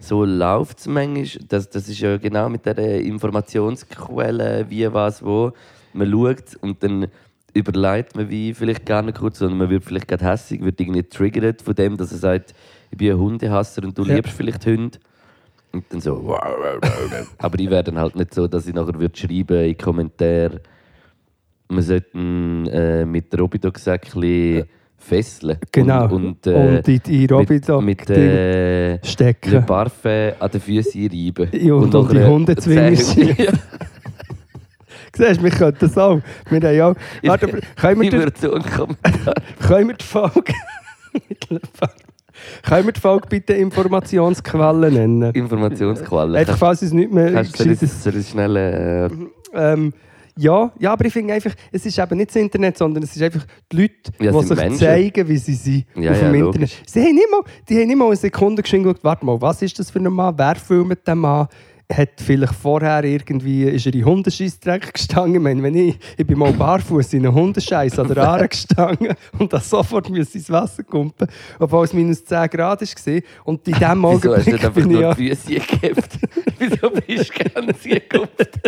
[0.00, 1.46] so läuft es manchmal.
[1.48, 5.52] Das, das ist ja genau mit der Informationsquelle, wie, was, wo.
[5.94, 7.08] Man schaut und dann
[7.54, 11.02] überlegt man wie vielleicht gar nicht kurz, sondern man wird vielleicht gerade hässig, wird irgendwie
[11.02, 12.54] triggert von dem, dass er sagt,
[12.90, 14.16] ich bin ein Hundehasser und du Ja.
[14.16, 14.98] liebst vielleicht Hunde.
[15.72, 16.36] Und dann so,
[17.38, 20.60] aber ich werde dann halt nicht so, dass ich nachher würde schreiben in Kommentaren,
[21.68, 24.64] wir sollten äh, mit Robidoc-Säckchen
[24.98, 25.58] fesseln.
[25.70, 26.04] Genau.
[26.12, 29.64] Und, und, äh, Und in die Robidoc mit, mit äh, stecken.
[29.64, 31.48] Parfum an den Füßen reiben.
[31.52, 33.58] Ja, und um die nachher Hundezwinger Zähne- schieben.
[35.16, 36.20] Siehst du, wir können das auch.
[36.48, 36.94] Wir haben ja auch...
[37.24, 38.50] Warte, können wir, Ich den,
[39.66, 40.52] können wir die Folge...
[42.62, 45.34] können wir die Folge bitte Informationsquellen nennen?
[45.34, 46.38] Informationsquelle.
[46.38, 48.56] Einfach, falls es nicht mehr Kannst du das, schnell.
[48.56, 49.10] Äh,
[49.52, 49.92] Ähm,
[50.36, 53.20] ja, ja, aber ich finde einfach, es ist eben nicht das Internet, sondern es ist
[53.22, 54.78] einfach die Leute, Ja, die sich Menschen.
[54.78, 56.60] zeigen, wie sie sind Ja, auf ja, dem logisch.
[56.62, 56.88] Internet.
[56.88, 59.78] Sie haben nicht mal, die haben nicht mal eine Sekunde geschaut, warte mal, was ist
[59.78, 61.48] das für ein Mann, wer filmt den Mann?
[61.92, 65.34] Hat vielleicht vorher irgendwie, ist er in Hundescheissdreck gestanden?
[65.34, 69.14] Ich meine, wenn ich, ich bin mal barfuß in einen Hundescheiß an der Aare gestanden
[69.38, 71.26] und dann sofort musste ins Wasser kumpen,
[71.58, 73.20] obwohl es minus 10 Grad war.
[73.44, 76.18] Und in dem wieso hast du nicht Augenblick einfach bin ich nur die Füße gekippt?
[76.58, 78.60] wieso bist du gerne sie gekippt?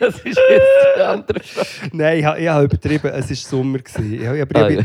[0.00, 1.68] Das ist jetzt eine andere Frage.
[1.92, 3.78] Nein, ich, ich habe übertrieben, es war Sommer.
[3.78, 4.14] gewesen.
[4.14, 4.78] Ich, aber Ah, ich,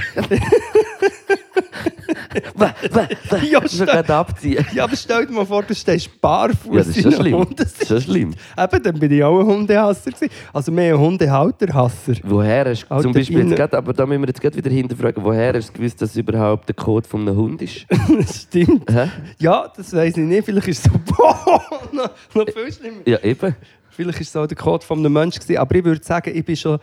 [2.60, 3.62] ja.
[3.62, 3.90] Will stimmt.
[3.90, 4.66] gerade abziehen.
[4.74, 7.48] Ja, aber stell dir mal vor, du stehst barfuß Ja, das ist schon schlimm.
[7.56, 8.36] Das ist schon schlimm.
[8.58, 10.12] Eben, dann bin ich auch ein Hundehasser.
[10.12, 10.30] gewesen.
[10.54, 12.14] Also mehr ein Hundehalterhasser.
[12.24, 15.24] Woher hast du zum Beispiel jetzt grad, aber da müssen wir jetzt gerade wieder hinterfragen,
[15.24, 17.86] woher hast du gewusst, dass überhaupt der Code von einem Hund ist?
[18.44, 18.90] stimmt.
[18.92, 19.10] Hä?
[19.40, 20.46] Ja, das weiß ich nicht.
[20.46, 23.02] Vielleicht ist es so boah, noch, noch viel schlimmer.
[23.06, 23.56] Ja, eben.
[23.90, 25.58] Vielleicht ist es auch der Code von einem Menschen.
[25.58, 26.80] Aber ich würde sagen, ich bin schon...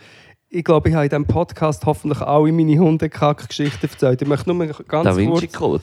[0.49, 4.23] Ich glaube, ich habe in diesem Podcast hoffentlich alle meine Hundekack-Geschichten erzählt.
[4.23, 5.17] Ich möchte nur ganz Da kurz...
[5.43, 5.83] Vinci Code.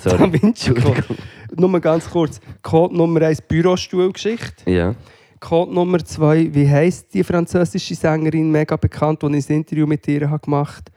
[0.00, 0.18] Sorry.
[0.18, 1.04] Da Vinci Code.
[1.56, 2.40] Nur ganz kurz.
[2.62, 4.70] Code Nummer 1, Bürostuhlgeschichte.
[4.70, 4.94] Ja.
[5.40, 10.06] Code Nummer 2, wie heisst die französische Sängerin, mega bekannt, die ich ein Interview mit
[10.08, 10.92] ihr habe gemacht habe?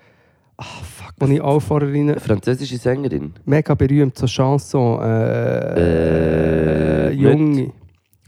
[0.57, 2.19] Ah, fuck, wo ich auch vorher rein...
[2.19, 3.33] Französische Sängerin.
[3.45, 5.01] Mega berühmt, so Chanson.
[5.01, 7.71] Äh, Äh, Junge.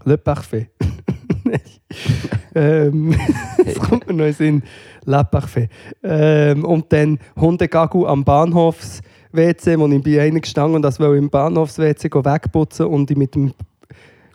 [0.05, 0.69] Le Parfait.
[2.53, 2.63] Nein.
[2.63, 3.15] ähm,
[3.65, 4.63] das kommt mir noch in.
[5.05, 5.67] Le Parfait.
[6.03, 11.29] Ähm, und dann Hundegagu am Bahnhofs-WC, wo ich bei einem gestanden und das wollte im
[11.29, 13.51] Bahnhofs-WC wegputzen und ich mit dem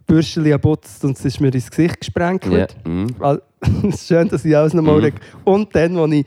[0.09, 2.48] Bürstchen putzt und es ist mir ins Gesicht gesprengt.
[2.50, 3.42] Weil-
[3.88, 5.14] Es ist schön, dass ich alles nochmal reg.
[5.44, 6.26] Und dann, als ich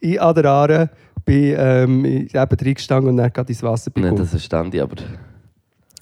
[0.00, 0.90] in an der Aare
[1.24, 4.18] bin, ähm, ich eben reingestanden und dann gerade ins Wasser Nein, bekommen.
[4.22, 4.96] das verstand ich aber.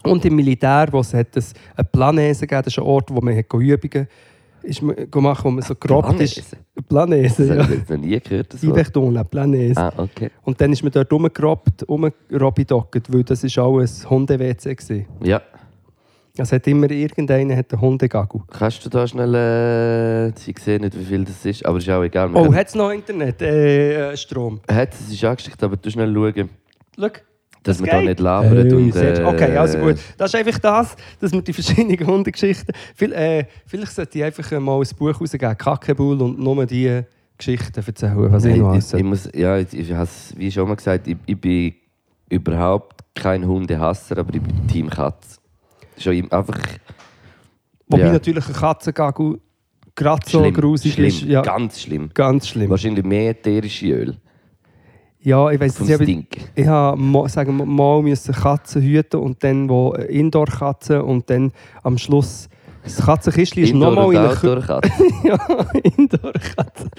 [0.04, 3.20] Und im Militär, wo es hat es eine Planese gegeben, das ist ein Ort, wo
[3.20, 4.06] man hat Übungen
[4.68, 6.42] ist gemacht, wo man so gerobt ist.
[6.88, 7.36] Planese?
[7.36, 7.62] Planese, Das ja.
[7.64, 8.52] habe ich noch nie gehört.
[8.54, 8.76] Das Wort.
[8.76, 9.80] Ivertona, Planese.
[9.80, 10.30] Ah, okay.
[10.44, 15.06] Und dann ist man dort rumgerobbt, rumgerobidockt, weil das ist auch ein Hunde-WC gewesen.
[15.22, 15.40] Ja.
[16.40, 18.40] Es hat immer irgendeiner hat einen Hundegagel.
[18.48, 19.34] Kannst du da schnell.
[19.34, 22.28] Äh, ich sehe nicht, wie viel das ist, aber ist auch egal.
[22.30, 23.42] Wir Oh, können- hat es noch Internet?
[23.42, 24.60] Äh, äh, Strom.
[24.70, 26.48] Hat es ist angesteckt, aber du schnell schauen,
[26.96, 27.08] Schau.
[27.62, 28.56] Dass Das wir da nicht labern.
[28.56, 29.96] Hey, und, äh, okay, also gut.
[30.16, 32.74] Das ist einfach das, dass wir die verschiedenen Hundegeschichten.
[32.94, 37.02] Viel, äh, vielleicht sollte ich einfach mal ein Buch rausgeben, Kackebull, und nur die
[37.36, 40.74] Geschichten erzählen, was ich noch ich, ich muss, ja, ich, ich has, wie schon mal
[40.74, 41.74] gesagt, ich, ich bin
[42.28, 45.38] überhaupt kein Hundehasser, aber ich bin Team Katz.
[45.96, 46.58] Schon einfach
[47.88, 48.12] Wobei ja.
[48.12, 49.40] natürlich ein Katzengagel
[49.94, 51.22] gerade so grusig schlimm, ist.
[51.22, 52.10] Ja, ganz schlimm.
[52.14, 52.70] ganz schlimm.
[52.70, 54.16] Wahrscheinlich mehr ätherische Öl
[55.20, 56.28] Ja, ich weiß nicht, Stink.
[56.54, 61.52] ich habe sagen mal müssen Katzen hüten und dann wo äh, Indoor-Katzen und dann
[61.82, 62.48] am Schluss
[62.84, 64.90] das Katzenkistchen ist nochmal in eine Outdoor-Katze.
[65.24, 65.38] ja,
[65.96, 66.90] Indoor-Katzen.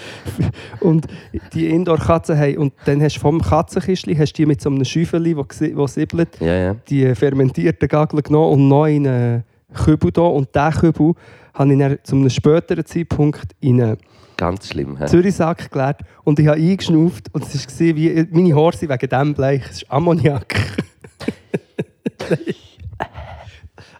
[0.82, 1.08] Und
[1.53, 5.36] die Indoor-Katzen haben, und dann hast du vom Katzenkistchen hast die mit so einem Schäufeli,
[5.36, 6.75] wo, siebelt, Ja, ja.
[6.89, 10.21] die fermentierten Gagel genommen und noch in einen Kübel da.
[10.21, 11.13] Und diesen Kübel
[11.53, 13.97] habe ich dann zu einem späteren Zeitpunkt in einen
[14.39, 14.95] Ganz schlimm.
[14.97, 15.06] hä?
[15.06, 19.34] Zürichsack geleert und ich habe eingeschnauft und es war wie meine Haare sind wegen dem
[19.34, 19.62] bleich.
[19.69, 20.56] Es ist Ammoniak.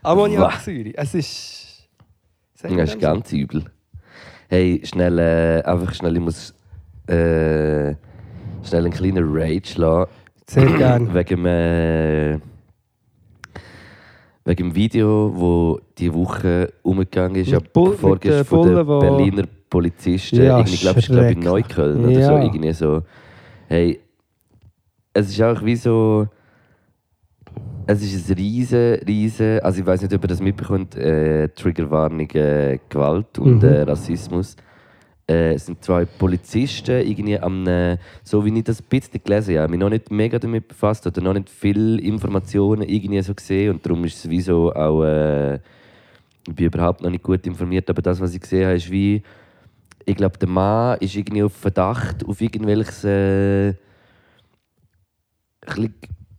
[0.02, 0.94] Ammoniaksäure.
[0.96, 1.88] Es ist...
[2.56, 3.00] Ich Das ist so?
[3.00, 3.64] ganz übel.
[4.50, 6.54] Hey, schnell, äh, einfach schnell, ich muss
[7.08, 7.96] äh,
[8.64, 10.10] schnell einen kleinen Rage lassen.
[10.48, 11.14] Sehr gerne.
[11.14, 12.34] Wegen dem, äh,
[14.46, 19.44] wegen dem Video, wo diese Woche umgegangen ist, Bull- mit vorgestern den von wo- Berliner
[19.70, 20.44] Polizisten.
[20.44, 21.40] Ja, irgendwie, glaub, ich glaube in.
[21.40, 22.20] Neukölln oder so.
[22.20, 22.44] Ja.
[22.44, 23.04] Irgendwie so.
[23.68, 24.00] Hey,
[25.14, 26.28] es ist auch wie so.
[27.88, 29.60] Es ist ein riesen, riesen.
[29.62, 30.96] Also ich weiß nicht, ob ihr das mitbekommt.
[30.96, 33.70] Äh, Triggerwarnung, äh, Gewalt und Mhm.
[33.70, 34.56] äh, Rassismus.
[35.28, 39.58] Äh, es sind zwei Polizisten irgendwie am, äh, so wie ich das ein bisschen gelesen
[39.60, 43.76] habe, mich noch nicht mega damit befasst oder noch nicht viele Informationen irgendwie so gesehen
[43.76, 45.56] und darum ist es wie so auch, äh,
[46.48, 49.22] ich bin überhaupt noch nicht gut informiert, aber das, was ich gesehen habe, ist wie,
[50.06, 53.74] ich glaube, der Mann ist irgendwie auf Verdacht auf irgendwelches äh,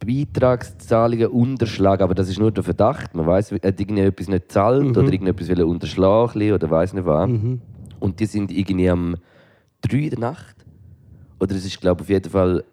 [0.04, 3.14] Beitragszahlungen unterschlagen, aber das ist nur der Verdacht.
[3.14, 4.90] Man weiß, er hat irgendwie etwas nicht gezahlt Mhm.
[4.96, 7.28] oder irgendetwas will unterschlagen oder weiß nicht was.
[7.28, 7.60] Mhm.
[7.98, 9.16] Und die sind irgendwie am
[9.82, 10.56] 3 in der Nacht.
[11.38, 12.64] Oder es ist, glaube ich, auf jeden Fall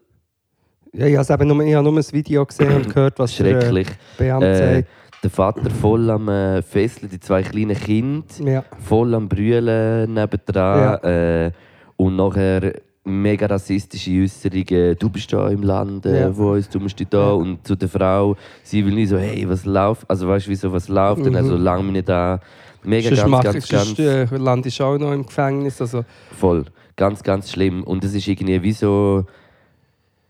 [0.94, 3.62] Ja, ich habe nur, ich habe nur ein Video gesehen und gehört, was der äh,
[3.62, 3.88] schrecklich.
[4.18, 4.88] Beamte Äh, sagt.
[5.24, 8.64] Der Vater voll am äh, Fesseln, die zwei kleinen Kinder, Ja.
[8.80, 11.04] voll am Brüllen nebendran.
[11.04, 11.52] Äh,
[11.98, 14.96] und nachher mega rassistische Äußerungen.
[15.00, 16.38] Du bist da im Land, äh, Ja.
[16.38, 17.18] wo ist, du musst da.
[17.18, 17.32] Ja.
[17.32, 20.08] Und zu der Frau, sie will nicht so, hey, was läuft?
[20.10, 21.22] Also weißt du, wieso was läuft?
[21.24, 21.36] Und Mhm.
[21.38, 22.40] also lang mich nicht da.
[22.84, 24.32] Mega, Sonst, ganz, mach, ganz, sonst ganz.
[24.32, 25.82] äh, landest du auch noch im Gefängnis.
[25.82, 26.06] Also,
[26.38, 26.66] Voll.
[26.96, 27.84] Ganz, ganz schlimm.
[27.84, 29.26] Und es ist irgendwie wie so.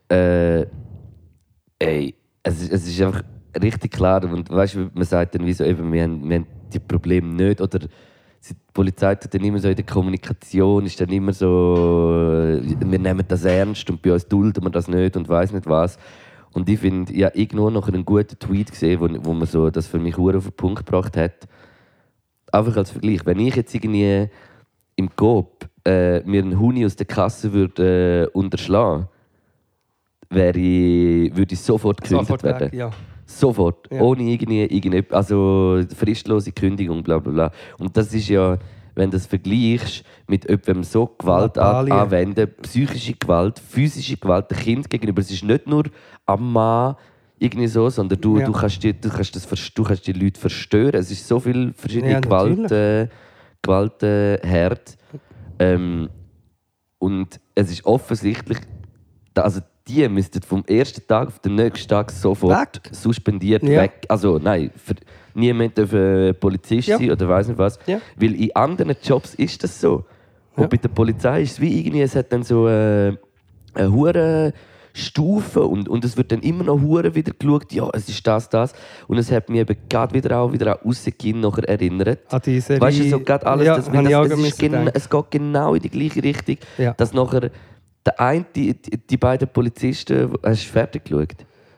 [0.10, 0.66] Äh,
[1.80, 3.24] ey, es ist, es ist einfach
[3.62, 4.24] richtig klar.
[4.24, 7.28] Und weißt du, man sagt dann wie so, eben, wir, haben, wir haben die Probleme
[7.28, 7.62] nicht.
[7.62, 13.00] Oder die Polizei tut dann immer so in der Kommunikation, ist dann immer so, wir
[13.00, 15.98] nehmen das ernst und bei uns dulden wir das nicht und weiß nicht was.
[16.54, 19.88] Und ich finde, ja, irgendwo noch einen guten Tweet gesehen, wo, wo man so das
[19.88, 21.48] für mich auf den Punkt gebracht hat.
[22.52, 23.26] Einfach als Vergleich.
[23.26, 24.30] Wenn ich jetzt irgendwie
[24.96, 29.08] im Coop äh, mir einen Huni aus der Kasse würde, äh, unterschlagen
[30.30, 32.72] wäre ich, würde ich sofort gekündigt sofort werden.
[32.72, 32.92] weg, ja.
[33.30, 33.88] Sofort.
[33.92, 34.02] Ja.
[34.02, 35.18] Ohne irgendwie, irgendetwas.
[35.18, 37.52] Also fristlose Kündigung, bla bla bla.
[37.78, 38.58] Und das ist ja,
[38.96, 44.58] wenn du das vergleichst mit jemandem so Gewalt an, anwenden, psychische Gewalt, physische Gewalt dem
[44.58, 45.22] Kind gegenüber.
[45.22, 45.84] Es ist nicht nur
[46.26, 46.96] am Mann
[47.38, 48.46] irgendwie so, sondern du, Ja.
[48.46, 50.96] du, kannst die, du, kannst das, du kannst die Leute verstören.
[50.96, 52.72] Es ist so viel verschiedene Ja, Gewalt, natürlich.
[52.72, 53.08] äh,
[53.62, 54.98] Gewaltherd.
[55.60, 56.10] Ähm,
[56.98, 58.58] und es ist offensichtlich,
[59.36, 62.94] also die müssten vom ersten Tag auf den nächsten Tag sofort Weg.
[62.94, 63.82] suspendiert Ja.
[63.82, 64.06] weg.
[64.08, 64.96] Also nein, für,
[65.34, 66.98] niemand darf äh, Polizist Ja.
[66.98, 67.80] sein oder weiß nicht was.
[67.86, 68.00] Ja.
[68.16, 70.06] Weil in anderen Jobs ist das so.
[70.56, 73.16] Und bei der Polizei ist es wie irgendwie, es hat dann so äh,
[73.76, 74.54] eine hure
[74.94, 78.50] Stufe und, und es wird dann immer noch hure wieder geschaut, ja, es ist das,
[78.50, 78.74] das.
[79.08, 82.34] Und es hat mich eben gerade wieder auch wieder an nachher erinnert.
[82.34, 82.82] An die Serie.
[82.82, 85.76] Weißt du, so geht alles, ja, das, das, es, ist müssen gen, es geht genau
[85.76, 86.58] in die gleiche Richtung,
[86.98, 87.52] dass nachher
[88.08, 91.36] der eine, die, die, beiden Polizisten, hast du fertig geschaut?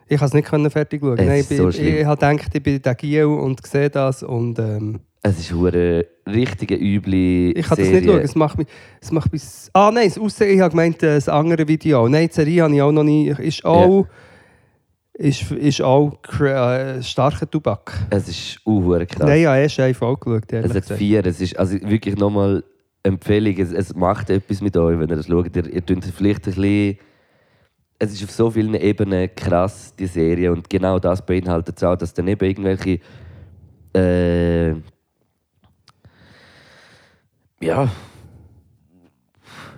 [0.08, 1.18] Ich konnte es nicht fertig schauen.
[1.18, 1.98] Es Nein, ist ich, so schlimm.
[1.98, 4.24] ich habe gedacht, ich bin der Giel und sehe das.
[4.24, 8.02] Und, ähm, Es ist eine richtige üble ich kann das Serie.
[8.02, 8.22] nicht schauen.
[8.22, 8.68] Es macht mich,
[9.02, 9.44] es macht mich...
[9.74, 12.08] Ah nein, das Aussehen, ich habe gemeint, äh, das andere Video.
[12.08, 13.30] Nein, die Serie habe ich auch noch nie...
[13.30, 14.06] Ist auch...
[15.14, 18.08] Ist, ist auch äh, starker Tobak.
[18.10, 19.20] Es ist uh, krass.
[19.20, 20.54] Nein, ich habe erst eine Folge geschaut.
[20.54, 21.26] Es hat vier.
[21.26, 22.64] Es ist also wirklich nochmal
[23.04, 23.58] Empfehlung.
[23.58, 25.56] Es, es macht etwas mit euch, wenn ihr das schaut.
[25.56, 26.98] Ihr, ihr tut vielleicht ein bisschen.
[28.02, 30.52] Es ist auf so vielen Ebenen krass, die Serie.
[30.54, 33.00] Und genau das beinhaltet es auch, dass dann eben irgendwelche.
[33.94, 34.72] Äh,
[37.62, 37.90] ja.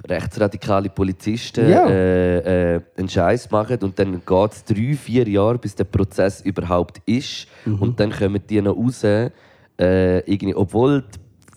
[0.07, 1.88] rechtsradikale Polizisten Ja.
[1.88, 6.41] äh, äh, einen Scheiß machen und dann geht es drei, vier Jahre, bis der Prozess
[6.41, 7.47] überhaupt ist.
[7.65, 7.79] Mhm.
[7.81, 9.31] Und dann kommen die noch raus, äh,
[9.77, 11.07] irgendwie, obwohl d-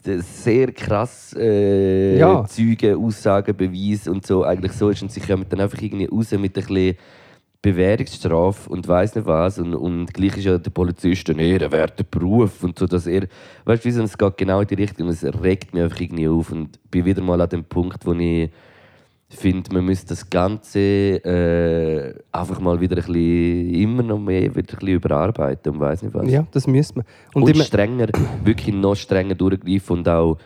[0.04, 2.44] sehr krass äh, Ja.
[2.46, 6.30] Zeugen, Aussagen, Beweise und so eigentlich so ist und sie kommen dann einfach irgendwie raus
[6.32, 6.96] mit ein bisschen
[7.64, 12.62] Bewährungsstrafe und weiß nicht was und, und gleich ist ja der Polizist ein ehrenwerter Beruf
[12.62, 13.26] und so, dass er,
[13.64, 16.52] weißt du, es geht genau in die Richtung und es regt mich einfach irgendwie auf
[16.52, 18.50] und bin wieder mal an dem Punkt, wo ich
[19.36, 24.58] finde, man müsste das Ganze äh, einfach mal wieder ein bisschen, immer noch mehr wieder
[24.58, 26.30] ein bisschen überarbeiten und weiß nicht was.
[26.30, 27.06] Ja, das müsste man.
[27.34, 28.08] Und, Und, immer, strenger,
[28.44, 30.38] wirklich noch strenger durchgreifen und auch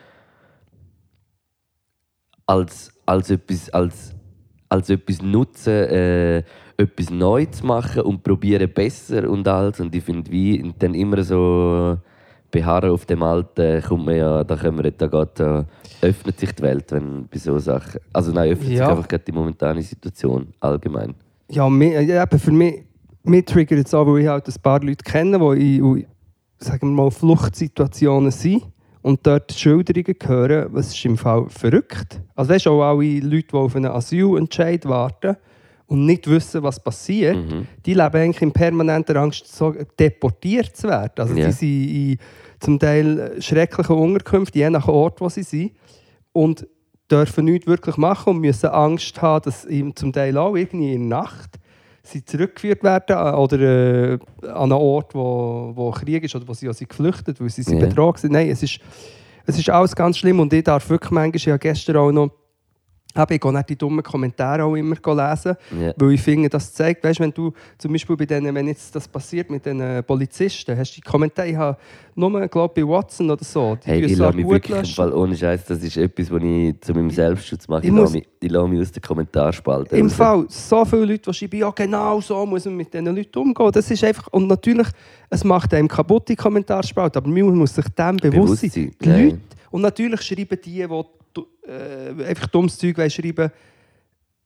[2.45, 4.15] als, als, etwas, als,
[4.69, 6.43] als etwas nutzen, äh,
[6.77, 9.79] etwas neu zu machen und probieren besser und alles.
[9.79, 11.97] Und ich finde, wie dann immer so
[12.51, 15.65] beharren auf dem Alten, kommt man ja, da können wir, da geht, da
[16.01, 18.85] öffnet sich die Welt, wenn bei so Sachen, also nein, öffnet Ja.
[18.85, 21.13] sich einfach gerade die momentane Situation allgemein.
[21.49, 22.83] ja, mir, ja, eben für mich,
[23.23, 26.05] mich triggert es auch, weil ich halt ein paar Leute kenne, die in,
[26.57, 28.63] sagen wir mal, Fluchtsituationen sind
[29.01, 32.19] und dort Schilderungen hören, was ist im Fall verrückt.
[32.35, 35.37] Also weißt du, auch alle Leute, die auf einen Asylentscheid warten
[35.89, 37.67] und nicht wissen, was passiert, Mhm.
[37.85, 41.11] die leben eigentlich in permanenter Angst, so deportiert zu werden.
[41.17, 41.47] Also Ja.
[41.47, 42.17] die sind in
[42.59, 45.71] zum Teil schrecklichen Unterkünften, je nach Ort, wo sie sind,
[46.33, 46.67] und
[47.09, 51.09] dürfen nichts wirklich machen und müssen Angst haben, dass ihm zum Teil auch irgendwie in
[51.09, 51.51] der Nacht
[52.03, 56.53] sie zurückgeführt werden äh, oder äh, an einen Ort, wo, wo Krieg ist oder wo
[56.53, 57.87] sie auch sind geflüchtet, weil sie sind Ja.
[57.87, 58.31] betrogen sind.
[58.33, 58.79] Nein, es ist,
[59.45, 62.29] es ist alles ganz schlimm und ich darf wirklich manchmal, ich habe gestern auch noch
[63.15, 65.93] aber ich gehe nicht die dummen Kommentare auch immer lesen, Ja.
[65.97, 69.07] weil ich finde, das zeigt, weißt, wenn du zum Beispiel bei denen, wenn jetzt das
[69.07, 71.77] passiert mit den äh, Polizisten, hast du die Kommentare, ich habe
[72.15, 74.93] nur, glaube bei Watson oder so, die Hey, ich lasse mich wirklich löschen.
[74.95, 77.81] Fall ohne Scheiß, das ist etwas, was ich zu meinem Selbstschutz mache.
[77.81, 80.13] Ich Ich, lasse mich, ich lasse mich aus den Kommentarspalten Im raus.
[80.15, 83.71] Fall, so viele Leute, die schreiben, ja genau so muss man mit diesen Leuten umgehen.
[83.71, 84.87] Das ist einfach, und natürlich,
[85.31, 88.91] es macht einem kaputt, die Kommentarspalte, aber man muss sich dem bewusst, sein.
[89.01, 89.09] Die.
[89.09, 89.39] Leute,
[89.71, 90.87] und natürlich schreiben die, die
[91.69, 93.51] äh, einfach dummes Zeug schreiben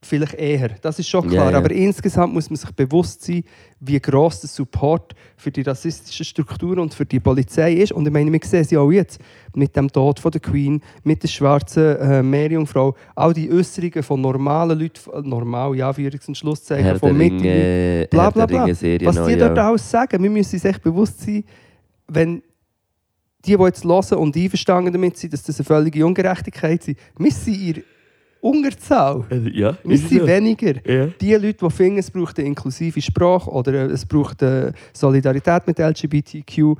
[0.06, 0.70] vielleicht eher.
[0.82, 1.46] Das ist schon klar.
[1.46, 1.58] Ja, ja.
[1.58, 3.44] Aber insgesamt muss man sich bewusst sein,
[3.80, 7.92] wie gross der Support für die rassistischen Strukturen und für die Polizei ist.
[7.92, 9.20] Und ich meine, wir sehen es ja auch jetzt
[9.56, 14.22] mit dem Tod von der Queen, mit der schwarzen äh, Meerjungfrau, all die Äußerungen von
[14.22, 18.68] normalen Leuten, normal, ja, Anführungs- und Schlusszeichen, Herr von Mitte, Ringe, bla bla bla.
[18.68, 18.98] Was die
[19.38, 19.70] dort ja.
[19.70, 21.44] alles sagen, wir müssen uns echt bewusst sein,
[22.08, 22.42] wenn
[23.46, 27.32] die, die jetzt hören und einverstanden damit sind, dass das eine völlige Ungerechtigkeit ist, wir
[27.32, 27.84] sind in der
[28.42, 29.24] Unterzahl.
[29.54, 30.28] Ja, Wir sind so.
[30.28, 30.74] weniger.
[30.86, 31.08] Ja.
[31.08, 35.66] Die Leute, die finden, es braucht eine inklusive Sprache oder äh, es braucht äh, Solidarität
[35.66, 36.76] mit LGBTQ+,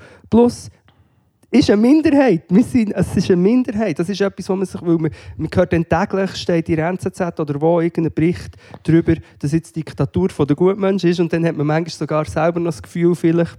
[1.54, 2.44] ist eine Minderheit.
[2.50, 4.00] Wir sind, es ist eine Minderheit.
[4.00, 6.90] Das ist etwas, wo man sich, weil man, man hört dann täglich, steht in der
[6.90, 11.46] NZZ oder wo irgendein Bericht darüber, dass jetzt die Diktatur der Gutmenschen ist und dann
[11.46, 13.56] hat man manchmal sogar selber noch das Gefühl, vielleicht,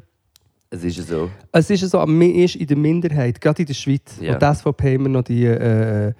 [0.74, 1.30] Es ist so.
[1.52, 4.18] es ist so, man ist in der Minderheit, gerade in der Schweiz.
[4.20, 4.32] Ja.
[4.32, 6.12] Und die SVP immer noch die äh, äh,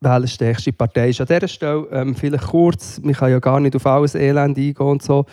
[0.00, 1.20] wählerstärkste Partei ist.
[1.20, 4.74] An dieser Stelle ähm, vielleicht kurz, man kann ja gar nicht auf alles Elend eingehen
[4.76, 5.26] und so.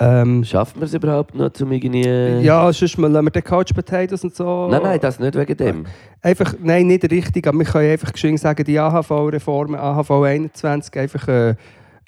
[0.00, 2.02] Ähm, Schafft man es überhaupt noch, zum irgendwie...
[2.44, 4.66] ja, sonst lassen wir den Couch Potatoes und so.
[4.68, 5.86] Nein, nein, das nicht wegen dem.
[6.20, 11.28] Einfach, nein, nicht richtig, aber wir können einfach geschwind sagen, die AHV-Reformen, AHV 21 einfach
[11.28, 11.54] äh,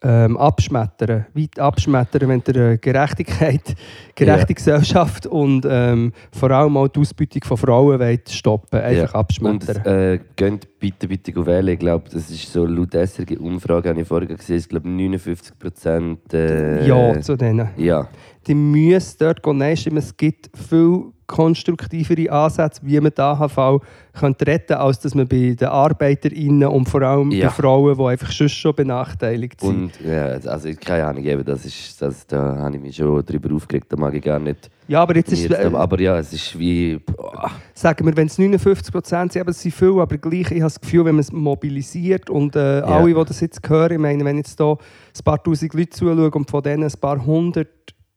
[0.04, 1.26] ähm, abschmettern.
[1.34, 3.74] Weit abschmettern, wenn der äh, Gerechtigkeit,
[4.14, 4.54] gerechte Ja.
[4.54, 8.80] Gesellschaft und ähm, vor allem auch die Ausbeutung von Frauen wollt stoppen.
[8.80, 9.14] Einfach.
[9.14, 9.84] Und abschmettern.
[9.86, 11.68] äh, geht bitte, bitte wählen.
[11.68, 15.58] Ich glaube, das ist so laut SRG Umfrage, habe ich vorher gesehen, ich glaube 59
[15.58, 16.34] Prozent.
[16.34, 17.70] Äh, ja zu denen.
[17.76, 18.06] Ja,
[18.46, 19.56] Die müssen dort gehen.
[19.56, 23.80] Nein, es gibt viel konstruktivere Ansätze, wie man die AHV
[24.12, 27.46] könnte retten als dass man bei den ArbeiterInnen und vor allem Ja.
[27.46, 29.70] bei Frauen, die einfach schon, schon benachteiligt sind.
[30.00, 33.54] und ja, also keine Ahnung, eben, das ist, das, da habe ich mich schon drüber
[33.54, 34.70] aufgeregt, da mag ich gar nicht.
[34.86, 36.98] ja, aber jetzt ist Jetzt, aber, aber ja, es ist wie.
[36.98, 37.50] boah.
[37.74, 40.60] sagen wir, wenn es 59 Prozent sind, eben, es sind viele, aber gleich, ich habe
[40.62, 44.24] das Gefühl, wenn man es mobilisiert und äh, alle, die das jetzt hören, ich meine,
[44.24, 47.68] wenn jetzt hier ein paar tausend Leute zuschauen und von denen ein paar hundert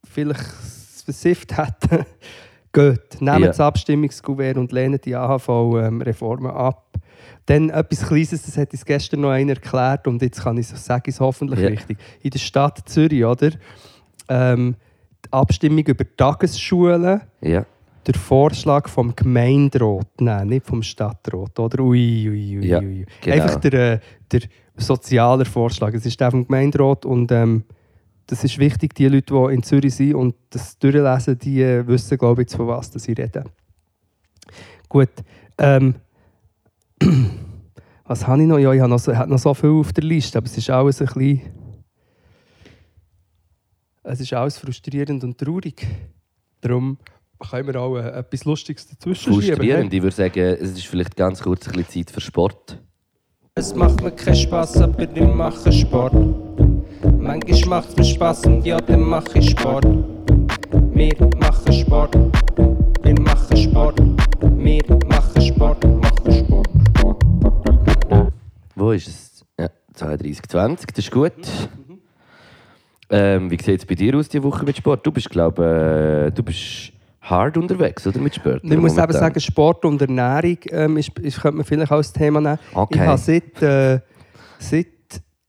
[0.03, 0.45] vielleicht
[1.05, 2.05] versifft hätten,
[2.73, 3.47] geht, nehmt Ja.
[3.47, 6.83] das Abstimmungskuvert und lehnt die AHV-Reformen ab.
[7.45, 10.85] Dann etwas Kleines, das hat uns gestern noch einer erklärt und jetzt kann ich es
[10.85, 11.69] sagen, hoffentlich Ja.
[11.69, 11.97] richtig.
[12.21, 13.51] In der Stadt Zürich, oder?
[14.29, 14.75] Ähm,
[15.25, 17.65] die Abstimmung über Tagesschulen Ja,
[18.05, 21.57] der Vorschlag vom Gemeinderat nehmen, nicht vom Stadtrat.
[21.59, 21.79] Oder?
[21.83, 23.05] Ui, ui, ui, Ja, ui.
[23.21, 23.35] genau.
[23.35, 23.99] Einfach der, äh,
[24.31, 24.41] der
[24.77, 25.93] soziale Vorschlag.
[25.93, 27.63] Es ist der vom Gemeinderat und ähm,
[28.27, 32.17] das ist wichtig, die Leute, die in Zürich sind und das durchlesen, die äh, wissen,
[32.17, 33.45] glaube ich, von was sie reden.
[34.89, 35.09] Gut.
[35.57, 35.95] Ähm,
[38.03, 38.59] was habe ich noch?
[38.59, 40.69] Ja, ich habe noch, so, habe noch so viel auf der Liste, aber es ist
[40.69, 41.41] alles ein bisschen...
[44.03, 45.85] Es ist alles frustrierend und traurig.
[46.61, 46.97] Darum
[47.49, 49.93] können wir auch äh, etwas Lustiges dazwischen frustrierend.
[49.93, 52.81] Ich würde sagen, es ist vielleicht ganz kurz ein bisschen Zeit für Sport.
[53.55, 56.66] Es macht mir keinen Spaß, aber ich mache Sport.
[57.03, 59.85] Manchmal macht es mir Spaß und ja, dann mache ich Sport.
[60.93, 62.15] Wir machen Sport.
[63.03, 63.99] Wir machen Sport.
[64.57, 65.83] Wir machen Sport.
[65.85, 66.67] Machen Sport.
[66.97, 68.33] Sport.
[68.75, 69.45] Wo ist es?
[69.59, 71.33] Ja, 32, 20, das ist gut.
[73.09, 75.05] Ähm, wie sieht es bei dir aus diese Woche mit Sport?
[75.05, 78.61] Du bist, glaube äh, du bist hart unterwegs, oder mit Sport?
[78.63, 82.41] Ich muss eben sagen, Sport und Ernährung ähm, ist, ist, könnte man vielleicht als Thema
[82.41, 82.59] nehmen.
[82.73, 82.95] Okay.
[82.95, 83.99] Ich habe seit, äh,
[84.59, 84.87] seit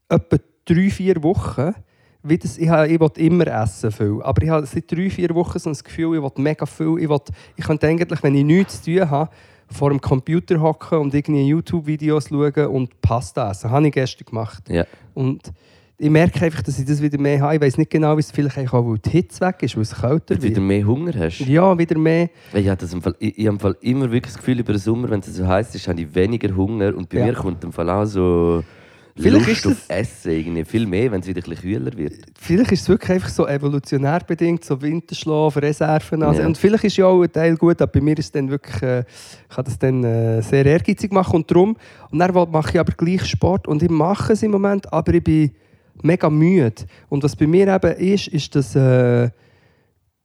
[0.08, 0.36] etwa
[0.68, 1.74] drei, vier Wochen,
[2.22, 5.34] wie das, ich, habe, ich will immer essen viel, aber ich habe seit drei, vier
[5.34, 6.96] Wochen so das Gefühl, ich will mega viel.
[6.98, 7.20] Ich, will,
[7.56, 9.30] ich könnte eigentlich, wenn ich nichts zu tun habe,
[9.70, 13.64] vor dem Computer hocken und irgendwie YouTube-Videos schauen und Pasta essen.
[13.64, 14.62] Das habe ich gestern gemacht.
[14.68, 14.84] Ja.
[15.14, 15.52] Und
[16.00, 17.56] ich merke einfach, dass ich das wieder mehr habe.
[17.56, 19.94] Ich weiß nicht genau, wie es vielleicht auch, weil die Hitze weg ist, weil es
[19.94, 20.66] kälter du wieder wird.
[20.66, 21.40] mehr Hunger hast.
[21.40, 22.30] Ja, wieder mehr.
[22.54, 24.72] Ich habe das im Fall, ich, ich habe im Fall immer wirklich das Gefühl, über
[24.72, 26.96] den Sommer, wenn es so heiß ist, habe ich weniger Hunger.
[26.96, 27.26] Und bei Ja.
[27.26, 28.62] mir kommt im Fall auch so
[29.20, 30.64] Vielleicht Lust ist auf Essen irgendwie.
[30.64, 32.24] Viel mehr, wenn es wieder ein bisschen kühler wird.
[32.38, 36.22] Vielleicht ist es wirklich einfach so evolutionär bedingt, so Winterschlaf, Reserven.
[36.22, 36.46] Also, Ja.
[36.46, 38.82] Und vielleicht ist ja auch ein Teil gut, aber bei mir ist es dann wirklich,
[38.82, 41.76] äh, ich kann das dann äh, sehr ehrgeizig machen und darum.
[42.10, 45.24] Und dann mache ich aber gleich Sport und ich mache es im Moment, aber ich
[45.24, 45.50] bin
[46.02, 46.84] mega müde.
[47.08, 49.30] Und was bei mir eben ist, ist das, äh,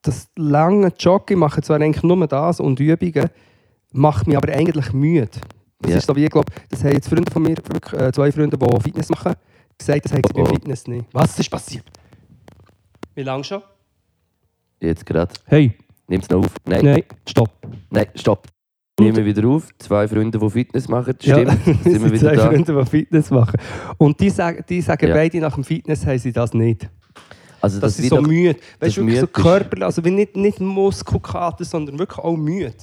[0.01, 3.29] das lange Joggen, ich mache zwar eigentlich nur das und Übungen,
[3.91, 5.29] macht mich aber eigentlich müde.
[5.83, 5.97] Das Ja.
[5.97, 8.57] ist so wie, ich glaube, das haben jetzt Freunde von mir, wirklich, äh, zwei Freunde,
[8.57, 9.33] die Fitness machen,
[9.77, 10.43] gesagt, das haben sie Oh, oh.
[10.43, 11.05] beim Fitness nicht.
[11.13, 11.85] Was ist passiert?
[13.15, 13.61] Wie lange schon?
[14.79, 15.33] Jetzt gerade.
[15.45, 15.73] Hey,
[16.07, 16.51] Nimm es noch auf.
[16.65, 17.49] Nein, nein, stopp.
[17.89, 18.47] nein, stopp.
[18.99, 19.69] Nehmen wir wieder auf.
[19.79, 21.15] Zwei Freunde, die Fitness machen.
[21.21, 21.65] Ja, Stimmt.
[21.65, 22.47] wir sind wir sind wieder zwei da.
[22.47, 23.59] Freunde, die Fitness machen.
[23.97, 25.13] Und die sagen, die sagen Ja.
[25.15, 26.89] beide, nach dem Fitness haben sie das nicht.
[27.61, 29.33] Also, das sie wie so müde das Weißt du, wirklich so müde ist.
[29.33, 32.73] Körper, also nicht, nicht Muskelkater, sondern wirklich auch müde.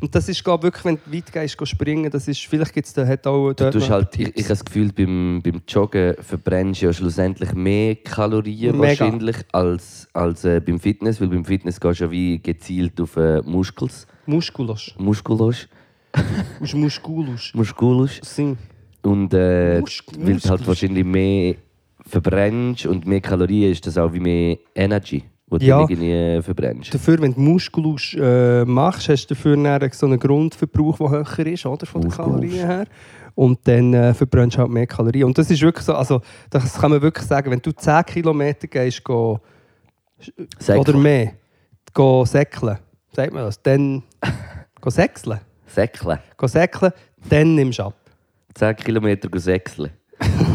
[0.00, 2.92] Und das ist glaub, wirklich, wenn du weit gehst, springen, das ist, vielleicht gibt es
[2.92, 6.14] da hat auch Du dort noch halt, ich, ich habe das Gefühl, beim, beim Joggen
[6.20, 8.88] verbrennst du ja schlussendlich mehr Kalorien Mega.
[8.88, 13.16] wahrscheinlich als, als äh, beim Fitness, weil beim Fitness gehst du ja wie gezielt auf
[13.16, 14.94] äh, Muskels, Muskulus.
[14.98, 15.68] Muskulos,
[16.60, 17.52] Aus Muskulus.
[17.54, 18.58] Muskulus Sing.
[19.02, 19.82] und äh,
[20.18, 21.54] weil du halt wahrscheinlich mehr
[22.06, 25.78] verbrennst und mehr Kalorien ist das auch wie mehr Energy, die Ja.
[25.78, 26.92] du irgendwie äh, verbrennst.
[26.92, 31.46] Dafür, wenn du Muskulus äh, machst, hast du dafür dann so einen Grundverbrauch, der höher
[31.46, 31.86] ist, oder?
[31.86, 32.10] Von den.
[32.10, 32.86] Kalorien her.
[33.34, 35.24] Und dann äh, verbrennst du halt mehr Kalorien.
[35.24, 36.20] Und das ist wirklich so, also
[36.50, 39.38] das kann man wirklich sagen, wenn du 10 Kilometer gehst, go,
[40.58, 40.80] Säckle.
[40.80, 41.32] oder mehr,
[41.92, 42.78] go säckeln,
[43.12, 44.02] sagt man das, dann
[44.80, 46.20] go säckeln, Säckle.
[46.38, 46.92] go säckeln,
[47.28, 47.94] dann nimmst du ab.
[48.54, 49.90] 10 Kilometer go säckle.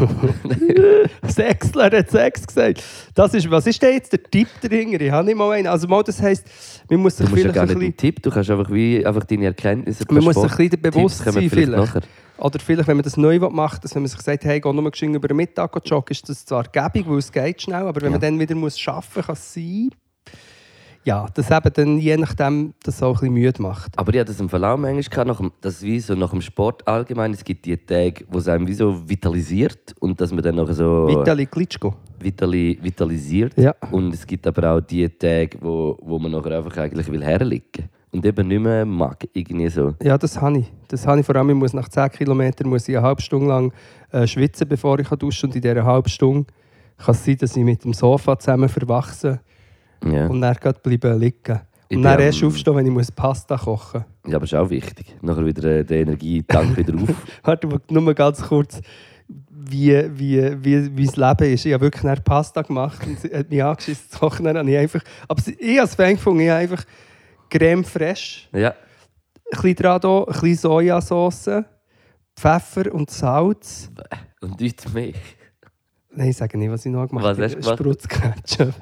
[1.28, 2.82] Sechsler hat Sex gesagt.
[3.14, 5.00] Das ist, was ist denn jetzt der Tipp dahinter?
[5.00, 5.66] Ich habe nicht mal einen.
[5.66, 6.46] Also mal, das heisst,
[6.88, 9.04] man muss Du sich musst ja vielleicht gar ein bisschen, Tipp, du kannst einfach, wie,
[9.04, 12.08] einfach deine Erkenntnisse man muss sich ein bisschen bewusst sein vielleicht vielleicht.
[12.38, 14.90] Oder vielleicht, wenn man das neu macht, dass wenn man sich sagt, hey, geh nur
[14.90, 18.10] geschwind über den Mittag joggen, ist das zwar gäbig, weil es geht schnell, aber wenn
[18.12, 18.28] man Ja.
[18.30, 19.90] dann wieder muss arbeiten muss, kann es sein,
[21.04, 23.98] ja, das eben dann je nachdem das auch ein bisschen müde macht.
[23.98, 26.86] Aber ich hatte das im Verlauf manchmal nach dem, dass wie so nach dem Sport
[26.86, 30.56] allgemein, es gibt die Tage, wo es einem wie so vitalisiert und dass man dann
[30.56, 31.94] noch so Vitali Klitschko.
[32.20, 33.56] vitali vitalisiert.
[33.56, 33.74] Ja.
[33.90, 37.88] Und es gibt aber auch die Tage, wo, wo man nachher einfach eigentlich will herliegen
[38.12, 39.94] und eben nicht mehr mag, irgendwie so.
[40.02, 40.72] Ja, das habe ich.
[40.88, 43.48] Das habe ich vor allem, ich muss nach 10 Kilometern muss ich eine halbe Stunde
[43.48, 43.72] lang
[44.12, 45.50] äh, schwitzen, bevor ich duschen kann.
[45.50, 46.46] Und in dieser halben Stunde
[46.98, 49.40] kann es sein, dass ich mit dem Sofa zusammen verwachse
[50.04, 50.26] Ja.
[50.26, 51.60] und dann gerade bleiben liegen.
[51.88, 54.30] Ich Und dann bin erst aufstehen, wenn ich muss Pasta kochen muss.
[54.32, 55.14] ja, aber ist auch wichtig.
[55.20, 57.10] Nachher wieder äh, der Energietank wieder auf.
[57.42, 58.80] Warte mal, nur ganz kurz,
[59.28, 61.66] wie, wie, wie, wie das Leben ist.
[61.66, 64.44] Ich habe wirklich dann Pasta gemacht und sie hat mich angeschissen zu kochen.
[64.46, 66.84] Dann habe ich einfach, aber ich als Fan gefunden, ich habe einfach
[67.50, 68.70] Creme fraiche, Ja.
[68.70, 68.74] ein
[69.50, 71.50] bisschen dran da, ein bisschen Sojasauce,
[72.34, 73.90] Pfeffer und Salz.
[74.40, 75.12] Und nichts mehr.
[76.14, 77.44] Nein, ich sage nicht, was ich noch gemacht Was habe.
[77.44, 77.78] hast du gemacht?
[77.78, 78.74] Spritzketchup.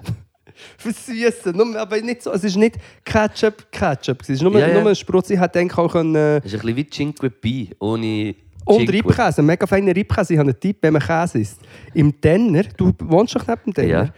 [0.78, 1.56] Versüßen.
[1.56, 4.22] Nur- Aber nicht so, es ist nicht Ketchup, Ketchup.
[4.22, 4.80] Es ist nur, Ja, ja.
[4.80, 5.30] nur ein Sprutz.
[5.30, 8.34] Ich hätte auch können, äh, Es ist ein bisschen wie Cinque Pi, ohne
[8.64, 8.88] Und.
[8.92, 10.34] Reibkäse, mega feiner Reibkäse.
[10.34, 11.60] Ich habe einen Tipp, wenn man Käse isst.
[11.94, 13.88] Im Denner, du wohnst doch neben dem Denner.
[14.04, 14.14] Ja.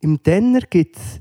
[0.00, 1.20] Im Denner gibt es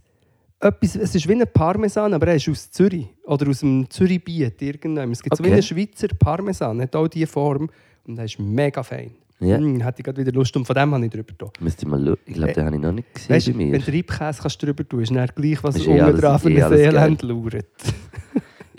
[0.60, 3.08] etwas, es ist wie ein Parmesan, aber er ist aus Zürich.
[3.26, 4.62] Oder aus dem Zürich-Biet.
[4.62, 5.12] irgendwann.
[5.12, 5.54] Es gibt so wie Okay.
[5.56, 7.70] einen Schweizer Parmesan, hat auch diese Form.
[8.06, 9.12] Und der ist mega fein.
[9.40, 9.60] Ja.
[9.60, 10.56] Mm, hätte ich gerade wieder Lust.
[10.58, 11.48] Und von dem habe ich drüber da.
[11.60, 12.18] Müsste ich mal schauen.
[12.26, 13.72] Ich glaube, den habe ich noch nicht gesehen Weißt, bei mir.
[13.74, 16.40] wenn du Reibkäse kannst du drüber tun, ist dann gleich, was eh unten alles- dran
[16.40, 16.74] für eh geil.
[16.74, 17.66] Elend lauert.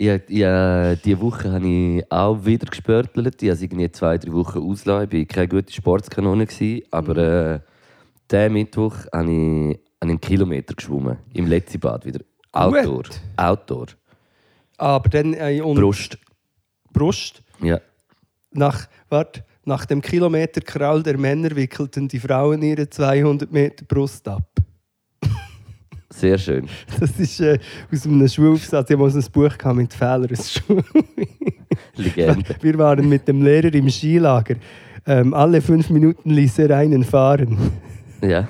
[0.01, 3.43] Ja, ja, diese Woche habe ich auch wieder gespörtelt.
[3.43, 5.09] Ich habe irgendwie zwei, drei Wochen ausgelassen.
[5.11, 6.45] Ich war keine gute Sportskanone.
[6.45, 7.59] gewesen, Aber äh,
[8.31, 11.17] diesen Mittwoch habe ich einen Kilometer geschwommen.
[11.33, 12.21] Im letzten Bad wieder.
[12.53, 12.95] Outdoor.
[12.95, 13.09] Gut.
[13.35, 13.87] Outdoor.
[14.77, 16.17] Aber dann äh, Brust.
[16.93, 17.43] Brust.
[17.61, 17.81] Ja.
[18.51, 24.49] Nach, wart, nach dem Kilometerkrall der Männer wickelten die Frauen ihre 200 Meter Brust ab.
[26.09, 26.67] Sehr schön.
[26.99, 27.59] Das ist äh,
[27.93, 28.89] aus einem Schulaufsatz.
[28.89, 30.27] Ich habe ein Buch gehabt mit Fehlern.
[30.31, 30.83] aus Schule.
[31.95, 32.55] Legende.
[32.61, 34.55] Wir waren mit dem Lehrer im Skilager.
[35.05, 37.57] Ähm, alle fünf Minuten ließ er einen fahren.
[38.21, 38.49] ja.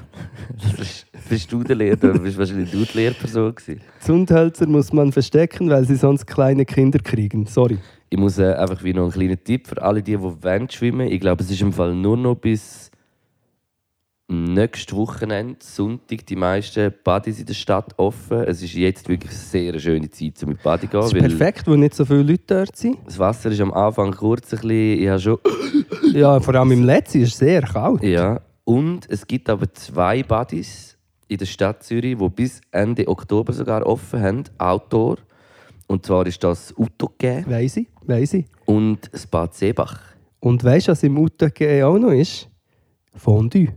[0.62, 1.98] Das bist, bist du der Lehrer?
[1.98, 3.54] Du bist wahrscheinlich du die Lehrperson.
[3.54, 3.82] Gewesen.
[4.00, 7.46] Zundhölzer muss man verstecken, weil sie sonst kleine Kinder kriegen.
[7.46, 7.78] Sorry.
[8.10, 11.08] Ich muss äh, einfach wie noch einen kleinen Tipp für alle, die, die wollen schwimmen
[11.08, 12.90] Ich glaube, es ist im Fall nur noch bis
[14.30, 18.44] nächstes Wochenende, Sonntag, die meisten Buddies in der Stadt offen.
[18.44, 21.02] Es ist jetzt wirklich eine sehr schöne Zeit, um mit Buddy zu gehen.
[21.02, 22.98] Das ist weil perfekt, wo nicht so viele Leute dort sind.
[23.06, 25.00] Das Wasser ist am Anfang kurz ein bisschen...
[25.00, 25.40] Ich habe schon...
[26.14, 28.04] Ja, vor allem im letzten ist es sehr kalt.
[28.04, 28.40] Ja.
[28.66, 30.98] Und es gibt aber zwei Buddies
[31.28, 35.18] in der Stadt Zürich, die bis Ende Oktober sogar offen haben, Outdoor.
[35.88, 38.46] Und zwar ist das Uttoge Weiss ich, weiss ich.
[38.66, 40.00] und das Bad Seebach.
[40.40, 42.50] Und weißt du, was im UTG auch noch ist?
[43.14, 43.68] Fondue.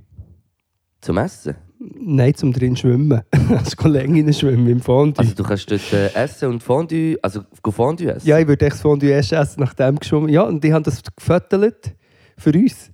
[1.00, 1.56] Zum Essen.
[1.98, 3.22] Nein, zum drin schwimmen.
[3.76, 5.18] Du länger schwimmen im Fondue?
[5.18, 8.28] Also du kannst dort äh, essen und Fondue, also Fondue essen?
[8.28, 10.28] ja, ich würde echt das Fondue erst essen, nachdem geschwommen.
[10.28, 11.92] Ja, und die haben das gefüttert
[12.38, 12.91] für uns.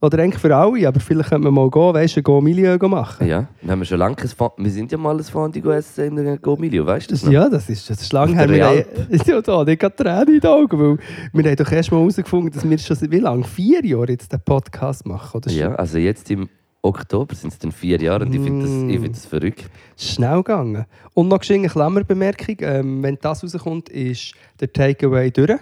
[0.00, 3.26] Oder eigentlich für alle, aber vielleicht könnte man mal gehen, weißt du, ein Milieu machen.
[3.26, 4.16] Ja, wir haben schon lange.
[4.58, 7.32] Wir sind ja mal ein Fondue gegessen in der Gomilio, weißt du das noch?
[7.32, 8.48] Ja, das ist, das ist lange her.
[8.48, 8.76] Wir haben,
[9.26, 10.98] ja, da, ich habe Tränen in den Augen, weil
[11.32, 13.42] wir haben doch erst mal herausgefunden, dass wir schon seit wie lange?
[13.42, 15.50] Vier Jahre jetzt den Podcast machen, oder?
[15.50, 16.48] Ja, also jetzt im
[16.80, 18.90] Oktober sind es dann vier Jahre und ich finde das, Mm.
[18.90, 19.68] ich find das verrückt.
[19.96, 20.86] Schnell gegangen.
[21.14, 22.56] Und noch eine Klammerbemerkung.
[22.60, 25.58] Ähm, wenn das rauskommt, ist der Takeaway durch.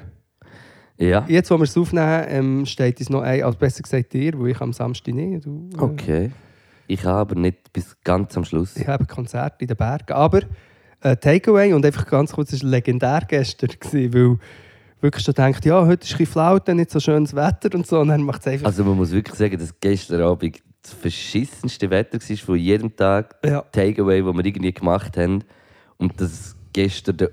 [0.98, 4.38] Ja, Jetzt, wo wir es aufnehmen, ähm, steht uns noch ein, also besser gesagt dir,
[4.38, 5.44] weil ich am Samstag nicht.
[5.44, 6.30] Du, äh, okay.
[6.86, 8.76] Ich habe aber nicht bis ganz am Schluss.
[8.76, 10.12] Ich habe ein Konzert in den Bergen.
[10.12, 10.40] Aber
[11.02, 14.38] äh, Takeaway und einfach ganz kurz, es war legendär gestern, gewesen, weil
[15.00, 17.86] wirklich schon denkt, ja, heute ist ein bisschen flau, dann nicht so schönes Wetter und
[17.86, 18.66] so und dann macht es einfach...
[18.66, 23.36] Also man muss wirklich sagen, dass gestern Abend das verschissenste Wetter war von jedem Tag
[23.44, 23.62] Ja.
[23.72, 25.44] Takeaway, den wir irgendwie gemacht haben.
[25.98, 27.30] Und dass gestern der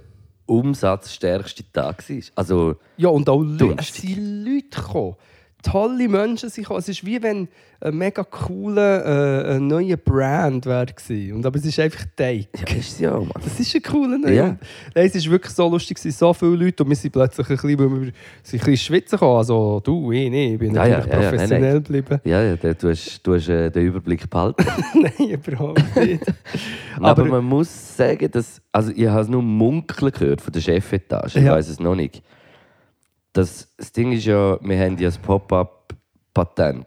[0.58, 2.18] umsatzstärkste Tag war.
[2.36, 4.16] Also, Ja, und auch Leute, es Dunstig.
[4.16, 5.16] sind Leute gekommen.
[5.64, 6.80] Tolle Menschen sind gekommen.
[6.82, 7.48] Es ist wie wenn
[7.82, 10.86] ein mega cooler äh, ein neuer Brand wäre.
[11.34, 12.48] Und aber es ist einfach Teig.
[12.56, 13.30] ja, ist ja, Mann.
[13.44, 14.32] Das ist ein cooler neuer.
[14.34, 14.46] Ja.
[14.94, 17.80] Nein, es ist wirklich so lustig, so viele Leute und wir sind plötzlich ein bisschen,
[17.80, 18.12] weil wir
[18.44, 19.38] sind ein bisschen schwitzen gekommen.
[19.38, 22.22] Also du, ich nicht, ich bin Ja, natürlich ja, ja, nein, professionell geblieben.
[22.24, 24.66] Ja, ja, du hast, du hast äh, den Überblick behalten.
[24.96, 26.24] Nein, überhaupt nicht.
[26.98, 28.62] Aber, Aber- man muss sagen, dass.
[28.72, 31.36] Also, ich habe es nur munkeln gehört von der Chefetage.
[31.38, 32.22] Ich weiß es noch nicht.
[33.34, 36.86] Das, das Ding ist ja, wir haben ja das Pop-up-Patent.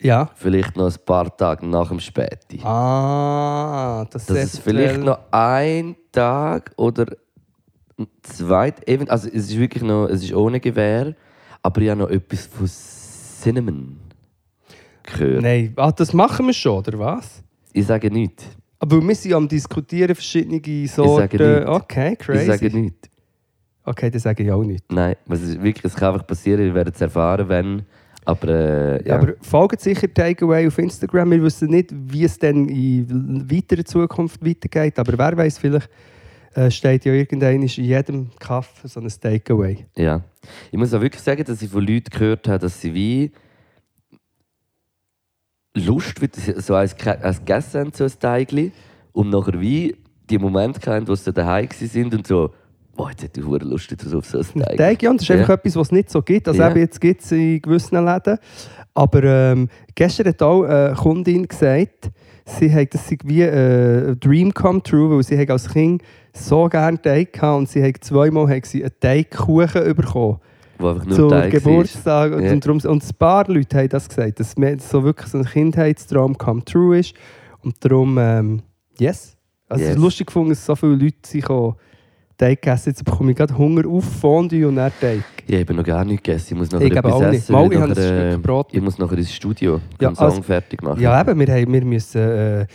[0.00, 0.30] ja.
[0.36, 2.60] Vielleicht noch ein paar Tage nach dem Späti.
[2.62, 7.06] Ah, das, Dass es vielleicht noch ein Tag oder
[8.86, 11.14] even- also es ist wirklich noch, es ist ohne Gewehr,
[11.62, 13.98] aber ich habe noch etwas von Cinnamon
[15.02, 15.42] gehört.
[15.42, 17.42] Nein, ah, das machen wir schon, oder was?
[17.72, 18.44] Ich sage nichts.
[18.78, 21.16] Aber wir sind am diskutieren, verschiedene Sorten.
[21.38, 21.68] sage nichts.
[21.70, 22.40] Okay, crazy.
[22.42, 23.07] Ich sage nichts.
[23.88, 24.84] Okay, das sage ich auch nicht.
[24.92, 27.82] Nein, es, ist wirklich, es kann einfach passieren, wir werden es erfahren, wenn.
[28.26, 29.16] Aber äh, ja.
[29.16, 31.30] Aber folgt sicher Takeaway auf Instagram.
[31.30, 34.98] Wir wissen nicht, wie es dann in weiterer Zukunft weitergeht.
[34.98, 35.88] Aber wer weiß, vielleicht
[36.54, 39.86] äh, steht ja irgendein in jedem Kaffee so ein Takeaway.
[39.96, 40.22] ja.
[40.70, 43.32] Ich muss auch wirklich sagen, dass ich von Leuten gehört habe, dass sie wie
[45.74, 48.72] Lust, wie sie so als, als gegessen haben, so ein Teigli.
[49.12, 49.96] Und nachher wie
[50.28, 52.52] die Momente hatten, wo sie daheim waren und so,
[52.98, 54.76] boah, jetzt hätte ich hure Lust wieder auf so ein Teigli.
[54.76, 55.36] Teig, ja, und das ist Ja.
[55.36, 56.48] einfach etwas, was es nicht so gibt.
[56.48, 56.70] Also Ja.
[56.70, 58.38] eben jetzt gibt es in gewissen Läden.
[58.94, 62.10] Aber ähm, gestern hat auch eine Kundin gesagt,
[62.44, 66.02] sie hat das sei wie äh, ein Dream come true, weil sie hat als Kind
[66.32, 70.38] so gerne Teig gehabt und sie hat zweimal hat sie einen Teigkuchen bekommen.
[70.78, 71.50] Wo einfach nur Zu Teig.
[71.52, 72.32] Geburtstag.
[72.32, 72.52] Und, Ja.
[72.52, 75.44] und, darum, und ein paar Leute haben das gesagt, dass mir so wirklich so ein
[75.44, 77.14] Kindheitstraum come true ist.
[77.62, 78.62] Und darum, ähm,
[78.98, 79.36] yes.
[79.68, 79.96] Also es Yes.
[79.96, 81.76] ist lustig gefunden, dass so viele Leute sich auch
[82.38, 85.22] Teig gegessen Jetzt bekomme ich gerade Hunger auf Fondue und dann Teig.
[85.46, 86.54] Ich habe noch gar nichts gegessen.
[86.54, 87.52] Ich muss noch Ich etwas auch essen.
[87.52, 88.68] Mal, ich nachher, ein Stück äh, Brot.
[88.72, 91.00] Ich muss nachher ins Studio Ja, den Song also- fertig machen.
[91.00, 92.20] Ja, eben, wir, haben, wir müssen...
[92.20, 92.66] Äh,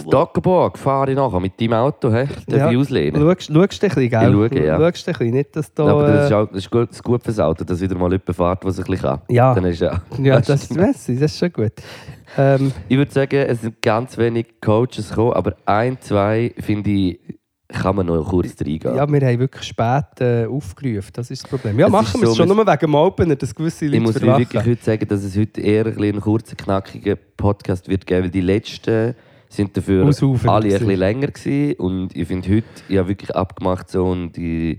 [0.00, 2.10] Stockenburg fahre ich nachher mit deinem Auto.
[2.10, 2.24] He?
[2.46, 2.70] Darf Ja.
[2.70, 3.20] ich auslehnen?
[3.20, 4.28] Schaust, schaust ein bisschen, gell?
[4.46, 4.76] Ich schaue, ja.
[4.78, 5.84] Schaust ein bisschen, nicht, dass da...
[5.86, 7.94] Ja, aber das ist, äh, auch, das ist gut, das gut fürs Auto, dass wieder
[7.96, 9.20] mal jemand fährt, was ein bisschen kann.
[9.28, 9.54] Ja.
[9.54, 11.72] Dann ist ja, ja, das ist Messi, das ist schon gut.
[12.36, 17.20] Ähm, ich würde sagen, es sind ganz wenig Coaches gekommen, aber ein, zwei, finde ich,
[17.68, 18.96] kann man noch kurz reingehen.
[18.96, 21.78] ja, wir haben wirklich spät äh, aufgerufen, das ist das Problem.
[21.78, 24.02] Ja, Es machen wir es so, schon nur wegen dem Opener, dass gewisse Leute ich
[24.02, 24.40] muss verlachen.
[24.40, 28.30] wirklich heute sagen, dass es heute eher ein, ein kurzer, knackiger Podcast wird geben, weil
[28.30, 29.14] die letzten
[29.50, 31.74] sind dafür Ausufernd alle ein bisschen länger gewesen.
[31.78, 34.78] Und ich finde heute, ich habe wirklich abgemacht so und ich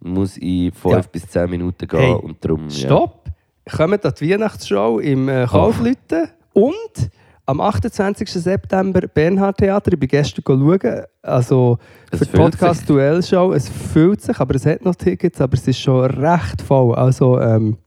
[0.00, 1.02] muss in fünf Ja.
[1.12, 2.68] bis zehn Minuten gehen Hey, und darum...
[2.70, 3.28] Stopp!
[3.76, 7.10] Kommen an die Weihnachtsshow im äh, Kaufleuten und
[7.46, 8.30] am 28.
[8.30, 9.92] September Bernhard Theater.
[9.92, 11.04] Ich bin gestern schauen.
[11.22, 11.78] Also
[12.10, 13.52] Es für die Podcast Duell Show.
[13.52, 16.94] Es fühlt sich, aber es hat noch Tickets, aber es ist schon recht voll.
[16.94, 17.78] Also ähm,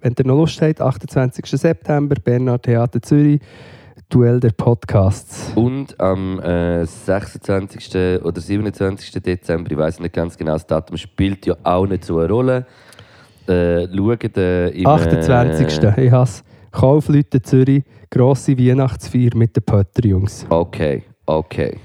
[0.00, 1.44] wenn ihr noch Lust habt, 28.
[1.46, 3.40] September Bernhard Theater Zürich.
[4.08, 5.52] Duell der Podcasts.
[5.54, 8.22] Und am äh, 26.
[8.24, 9.22] oder 27.
[9.22, 12.66] Dezember, ich weiß nicht ganz genau das Datum, spielt ja auch nicht so eine Rolle.
[13.46, 14.86] Äh, schaut äh, im...
[14.86, 15.84] 28.
[15.84, 17.84] Äh, Ich hasse Kaufleute Zürich.
[18.10, 20.46] Grosse Weihnachtsfeier mit den Pötter-Jungs.
[20.50, 21.78] okay, okay.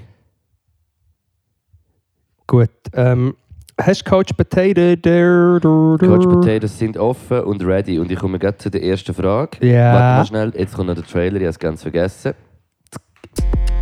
[2.46, 2.70] Gut.
[2.92, 3.34] Ähm,
[3.80, 4.94] hast du Coach Potato?
[4.96, 7.98] Der, Coach Potatoes sind offen und ready.
[7.98, 9.66] Und ich komme gerade zu der ersten Frage.
[9.66, 9.92] Ja.
[9.92, 12.34] Warte mal schnell, jetzt kommt noch der Trailer, ich habe es ganz vergessen.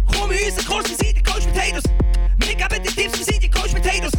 [0.07, 1.82] Komm in unseren Kurs, wir sind die Coach Potatoes.
[2.38, 4.12] Wir geben dir Tipps, wir sind die Coach Potatoes.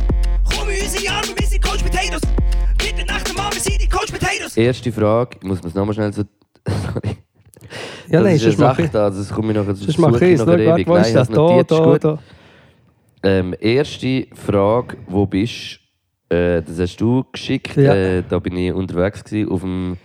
[0.55, 2.21] Komm in unsere Arme, wir sind Coach Potatoes.
[2.77, 4.55] Bitte nach dem Mann, wir sind die Coach Potatoes.
[4.57, 6.23] Erste Frage, ich muss mir es nochmal schnell so...
[6.68, 7.18] Sorry.
[8.07, 8.91] Ja, das nein, ist eine mache ich.
[8.91, 10.88] Sache, also das komme ich nachher, Sonst mache ich noch Schau, ewig.
[10.88, 11.28] Nein, das?
[11.30, 12.03] Da, da, gut.
[12.03, 12.20] da.
[13.24, 15.80] Ähm, erste Frage, wo bist
[16.30, 16.36] du?
[16.36, 17.76] Äh, das hast du geschickt.
[17.76, 17.93] Ja.
[17.95, 19.97] Äh, da bin ich unterwegs gewesen, auf dem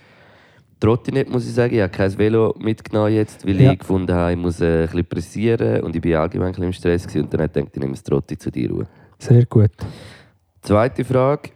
[0.79, 1.75] Trottinett, muss ich sagen.
[1.75, 3.73] Ich habe kein Velo mitgenommen jetzt, weil Ja.
[3.73, 6.65] ich gefunden habe, ich muss äh, ein bisschen pressieren und ich bin allgemein ein bisschen
[6.65, 7.25] im Stress gewesen.
[7.25, 8.71] und dann habe ich gedacht, ich nehme das Trotti zu dir.
[8.71, 8.87] Ruhe.
[9.19, 9.71] Sehr gut.
[10.63, 11.51] Zweite Frage,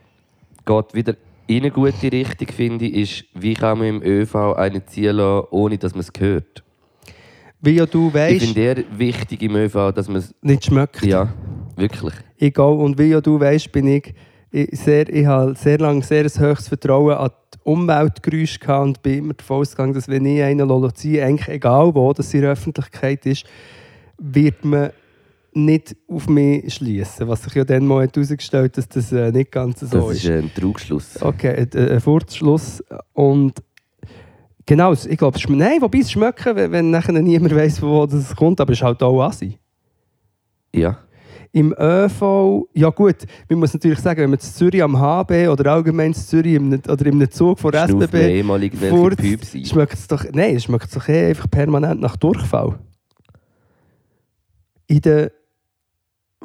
[0.66, 1.14] geht wieder
[1.46, 5.46] in eine gute Richtung, finde ich, ist, wie kann man im ÖV einen ziehen lassen,
[5.50, 6.62] ohne dass man es hört?
[7.60, 10.34] Wie ja du Ich weißt, finde eher wichtig im ÖV, dass man es...
[10.42, 11.04] nicht schmeckt.
[11.04, 11.32] Ja,
[11.76, 12.14] wirklich.
[12.36, 14.14] Ich gehe, und wie ja du weißt, bin ich,
[14.50, 19.02] ich, sehr, ich habe sehr lange sehr ein hohes Vertrauen an die Umweltgeräusche gehabt und
[19.02, 22.52] bin immer davon ausgegangen, dass wenn ich einen ziehen eigentlich egal wo, dass in der
[22.52, 23.46] Öffentlichkeit ist,
[24.18, 24.90] wird man
[25.54, 27.28] nicht auf mich schließen.
[27.28, 30.24] Was sich ja dann mal herausgestellt hat, dass das äh, nicht ganz so Das ist.
[30.24, 31.20] ist ein Trugschluss.
[31.22, 32.82] Okay, ein, Furzschluss.
[33.12, 33.62] Und
[34.66, 38.34] genau, ich glaube, es nein, wobei es schmecken, wenn, wenn nachher niemand weiß, wo das
[38.34, 39.58] kommt, aber es ist halt auch Assi.
[40.74, 40.98] Ja.
[41.52, 43.14] Im ÖV, ja gut,
[43.48, 46.72] man muss natürlich sagen, wenn man in Zürich am HB oder allgemein in Zürich im,
[46.72, 48.42] oder einem Zug von der SBB
[48.90, 52.76] furzt, schmeckt es doch, nein, es schmeckt doch eh einfach permanent nach Durchfall.
[54.88, 55.30] In der,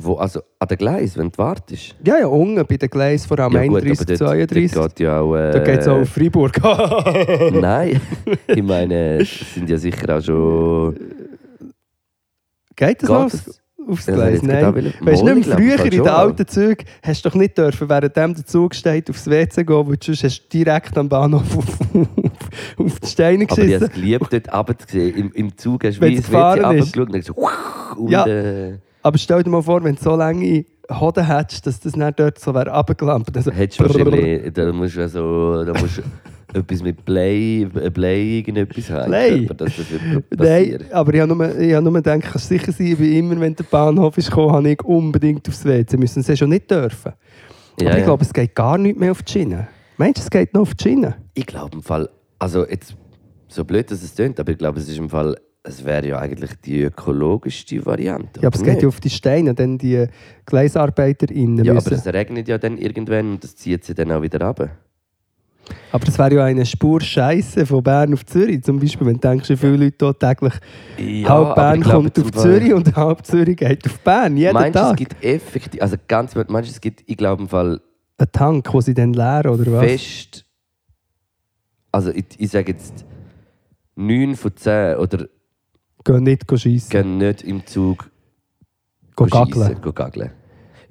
[0.01, 1.93] Wo, also an der Gleis, wenn du wartest.
[2.05, 4.71] ja, ja, unten bei den Gleisen, vor allem Ja, gut, 31, aber dort, 32.
[4.71, 5.35] dort geht ja auch...
[5.35, 6.59] Äh, da geht es auch auf Freiburg.
[7.53, 7.99] Nein,
[8.47, 10.95] ich meine, es sind ja sicher auch schon...
[12.77, 14.41] Geht das noch aufs, Das Gleis?
[14.41, 14.93] Nein.
[15.01, 18.45] Weißt du nicht früher in den alten Zügen hast du doch nicht dürfen, während der
[18.45, 21.65] Zug steht, aufs WC gehen, weil sonst hast du direkt am Bahnhof auf,
[22.77, 23.87] auf die Steine Aber ich habe geschissen.
[23.87, 25.15] es geliebt, dort runterzusehen.
[25.17, 27.33] Im, Im Zug hast du wie das WC runtergeschaut und dann so...
[27.97, 28.25] Und, Ja.
[28.27, 32.19] äh, Aber stell dir mal vor, wenn du so lange Hoden hättest, dass das nicht
[32.19, 33.35] dort so wäre runtergelampt.
[33.35, 34.53] Also, hättest du wahrscheinlich...
[34.53, 35.63] Da musst du also...
[35.63, 36.01] Da musst
[36.53, 39.11] etwas mit Play, Play irgendetwas haben.
[39.11, 39.45] Play?
[39.45, 39.85] Dass das
[40.35, 43.55] Nein, aber ich habe nur, ich habe nur gedacht, kannst sicher sein, wie immer, wenn
[43.55, 45.97] der Bahnhof ist gekommen, habe ich unbedingt aufs WC.
[45.97, 47.13] Müssen sie schon nicht dürfen.
[47.79, 48.05] Ja, aber ich ja.
[48.05, 49.67] glaube, es geht gar nicht mehr auf die Schiene.
[49.97, 51.15] Meinst du, es geht noch auf die Schiene?
[51.33, 52.95] Ich glaube im Fall, also jetzt
[53.47, 55.35] so blöd, dass es klingt, aber ich glaube, es ist im Fall,
[55.69, 58.41] es wäre ja eigentlich die ökologischste Variante.
[58.41, 60.05] Ja, aber es geht ja auf die Steine, dann die
[60.45, 61.93] GleisarbeiterInnen Ja, aber müssen.
[61.93, 64.69] es regnet ja dann irgendwann und das zieht sie dann auch wieder runter.
[65.91, 68.63] Aber das wäre ja eine Spur Scheiße von Bern auf Zürich.
[68.63, 70.53] Zum Beispiel, wenn du denkst, viele Leute hier täglich
[70.97, 74.35] Ja, halb aber Bern kommt auf Zürich und halb Zürich geht auf Bern.
[74.35, 74.97] Jeden Meinst du, es Tag.
[74.97, 77.81] gibt effektiv, also ganz, meinst du, es gibt, ich glaube im Fall
[78.17, 79.85] Ein Tank, den sie dann leeren, oder was?
[79.85, 80.45] fest,
[81.91, 83.05] also ich, ich sage jetzt
[83.95, 85.27] 9 von 10 oder
[86.03, 86.89] Gehen nicht schiessen.
[86.89, 88.09] gehen nicht im Zug
[89.15, 89.81] Gehen schiessen, gageln.
[89.81, 90.31] gehen gageln.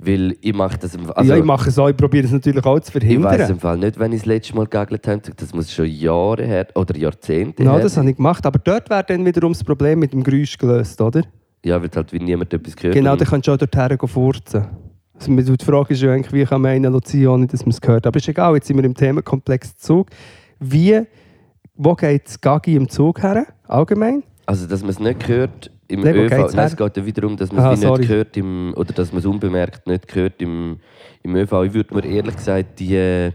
[0.00, 1.88] Weil ich mache das im also ja, ich mache es auch.
[1.88, 3.50] Ich probiere es natürlich auch zu ich weiß verhindern.
[3.50, 5.20] im Fall nicht, wenn ich das letzte Mal gegagelt habe.
[5.36, 8.46] Das muss schon Jahre her oder Jahrzehnte Ja, her das habe ich gemacht.
[8.46, 11.22] Aber dort wäre dann wiederum das Problem mit dem Geräusch gelöst, oder?
[11.64, 14.66] Ja, weil halt wie niemand etwas gehört Genau, dann kannst du auch dorthin gehen furzen.
[15.14, 17.80] Also, die Frage ist ja eigentlich, wie kann man einen ziehen, ohne dass man es
[17.84, 18.06] hört.
[18.06, 20.10] Aber ist egal, jetzt sind wir im Themenkomplex Zug.
[20.60, 21.02] Wie,
[21.74, 23.46] wo geht das Gagi im Zug her?
[23.66, 24.22] Allgemein?
[24.48, 26.54] Also, dass man es nicht hört im wo ÖV.
[26.54, 28.00] Nein, es geht ja wiederum, dass man es sorry.
[28.00, 30.80] nicht hört im, oder dass man es unbemerkt nicht hört im,
[31.22, 31.52] im ÖV.
[31.64, 33.32] Ich würde mir ehrlich gesagt die äh,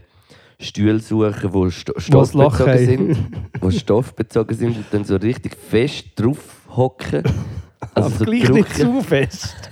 [0.58, 3.18] Stühle suchen, die sto Wo stoffbezogen sind,
[3.62, 7.22] die stoffbezogen sind und dann so richtig fest drauf hocken.
[7.94, 8.94] Also Aber so gleich nicht drücken.
[8.94, 9.70] zu fest.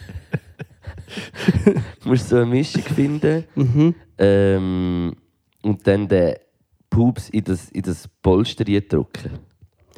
[2.02, 3.44] Du musst so eine Mischung finden.
[3.54, 3.94] Mhm.
[4.18, 5.16] Ähm,
[5.62, 6.34] und dann den
[6.90, 9.30] Pups in das, in das Polster drücken.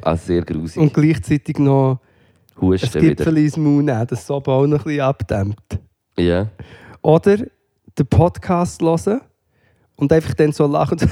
[0.01, 0.81] Also sehr grusig.
[0.81, 1.99] Und gleichzeitig noch
[2.55, 3.15] ein Husten wieder.
[3.15, 5.79] Gipfel ins Maul nehmen, dass es so auch noch ein bisschen abdämmt.
[6.17, 6.49] Ja.
[7.01, 7.37] Oder
[7.97, 9.21] den Podcast hören
[9.95, 10.97] und einfach dann so lachen.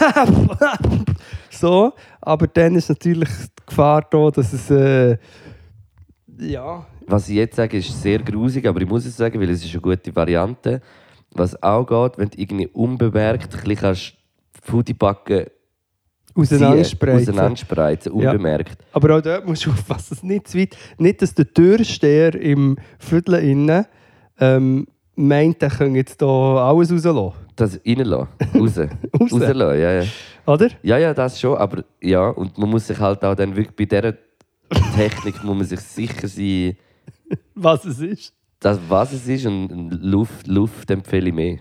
[1.49, 4.69] so, aber dann ist natürlich die Gefahr da, dass es.
[4.69, 5.17] Äh,
[6.39, 6.85] ja.
[7.07, 9.73] Was ich jetzt sage, ist sehr grusig, aber ich muss es sagen, weil es ist
[9.73, 10.81] eine gute Variante.
[11.31, 14.13] Was auch geht, wenn du irgendwie unbemerkt ein bisschen kannst
[16.35, 17.29] Auseinanderspreizen.
[17.33, 18.31] auseinanderspreizen, Ja.
[18.31, 18.77] unbemerkt.
[18.91, 20.75] Aber auch dort musst du aufpassen, dass es nicht zu weit.
[20.97, 23.85] Nicht, dass der Türsteher im Viertel innen
[24.39, 27.33] ähm, meint, er könnte jetzt hier alles rauslassen.
[27.55, 28.77] Das reinlassen, raus.
[28.79, 28.89] Raus.
[29.31, 30.03] Rauslassen, ja, ja.
[30.47, 30.69] Oder?
[30.81, 33.85] Ja, ja, das schon, aber ja, und man muss sich halt auch dann wirklich bei
[33.85, 34.15] dieser
[34.95, 36.75] Technik muss man sich sicher sein,
[37.53, 38.33] Was es ist.
[38.59, 41.57] dass, was es ist und Luft, Luft empfehle ich mehr.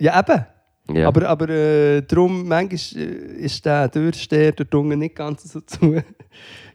[0.00, 0.44] Ja, eben.
[0.92, 1.08] Ja.
[1.08, 6.02] Aber, aber äh, darum, manchmal äh, ist der Türsteher dort unten nicht ganz so zu,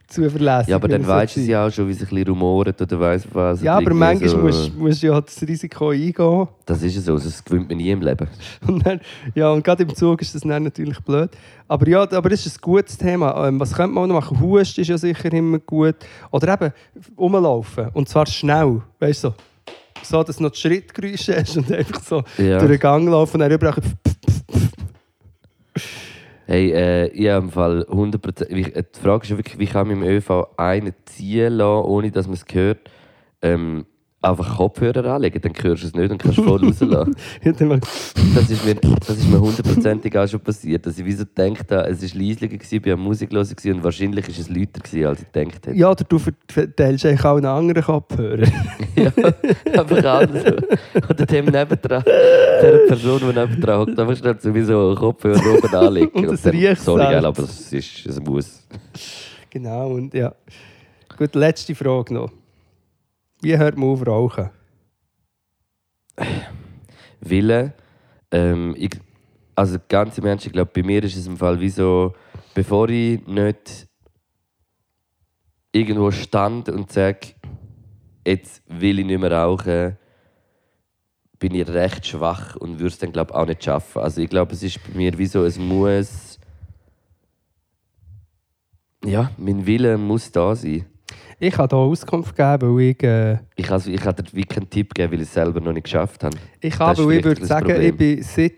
[0.07, 0.69] zuverlässig.
[0.69, 2.99] ja, aber dann weißt du es ja auch schon, wie es ein bisschen rumort oder
[2.99, 3.61] weiss was.
[3.61, 4.37] Ja, aber manchmal so.
[4.37, 6.47] musst musst du ja das Risiko eingehen.
[6.65, 8.27] Das ist es so, das gewinnt man nie im Leben.
[8.67, 8.99] Und dann,
[9.33, 11.29] ja, und gerade im Zug ist das dann natürlich blöd.
[11.69, 13.47] Aber ja, aber das ist ein gutes Thema.
[13.47, 14.41] Ähm, was könnte man auch noch machen?
[14.41, 15.95] Hust ist ja sicher immer gut.
[16.31, 16.73] Oder eben
[17.17, 17.89] rumlaufen.
[17.93, 18.81] Und zwar schnell.
[18.99, 19.35] Weißt du, so.
[20.03, 22.59] So, dass du noch die Schrittgeräusche hast und einfach so Ja.
[22.59, 23.75] durch den Gang laufen und dann überall.
[26.47, 28.49] Hey, äh, ich habe im Fall 100%.
[28.49, 32.11] wie- äh, Die Frage ist wirklich, wie kann man im ÖV einen ziehen lassen, ohne
[32.11, 32.79] dass man es hört?
[33.41, 33.85] Ähm,
[34.23, 37.15] einfach Kopfhörer anlegen, dann hörst du es nicht und kannst voll rauslassen.
[37.43, 41.71] Das ist mir, das ist mir hundertprozentig auch schon passiert, dass ich wie so gedacht
[41.71, 45.09] habe, es war leislicher, ich war am Musik hören gewesen und wahrscheinlich war es lauter,
[45.09, 45.77] als ich gedacht hätte.
[45.77, 48.47] ja, oder du verteilst eigentlich auch einen anderen Kopfhörer.
[48.93, 49.09] Ja,
[49.79, 50.43] einfach alles.
[51.09, 56.27] Oder dem nebendran, der Person, die nebendran hockt, einfach schnell sowieso Kopfhörer oben anlegen.
[56.27, 58.67] Und dann- riecht Sorry, gell, aber es, ist, es muss.
[59.49, 60.35] genau, und ja.
[61.17, 62.31] Gut, letzte Frage noch.
[63.41, 64.51] Wie hört man auf rauchen?
[67.19, 67.73] Wille.
[68.31, 68.91] Ähm, ich,
[69.55, 72.13] also ganz im Ernst, ich glaube, bei mir ist es im Fall wie so,
[72.53, 73.87] bevor ich nicht
[75.71, 77.33] irgendwo stand und sage,
[78.25, 79.97] jetzt will ich nicht mehr rauchen,
[81.39, 84.03] bin ich recht schwach und würde es dann glaube auch nicht schaffen.
[84.03, 86.39] Also ich glaube, es ist bei mir wie so, es muss...
[89.03, 90.85] Ja, mein Wille muss da sein.
[91.43, 93.01] Ich kann hier Auskunft geben, weil ich...
[93.03, 95.85] Äh, Ich, also, ich kann dir keinen Tipp geben, weil ich es selber noch nicht
[95.85, 96.37] geschafft habe.
[96.59, 97.89] ich Das habe, weil ich würde das sagen, Problem.
[97.89, 98.53] ich bin seit...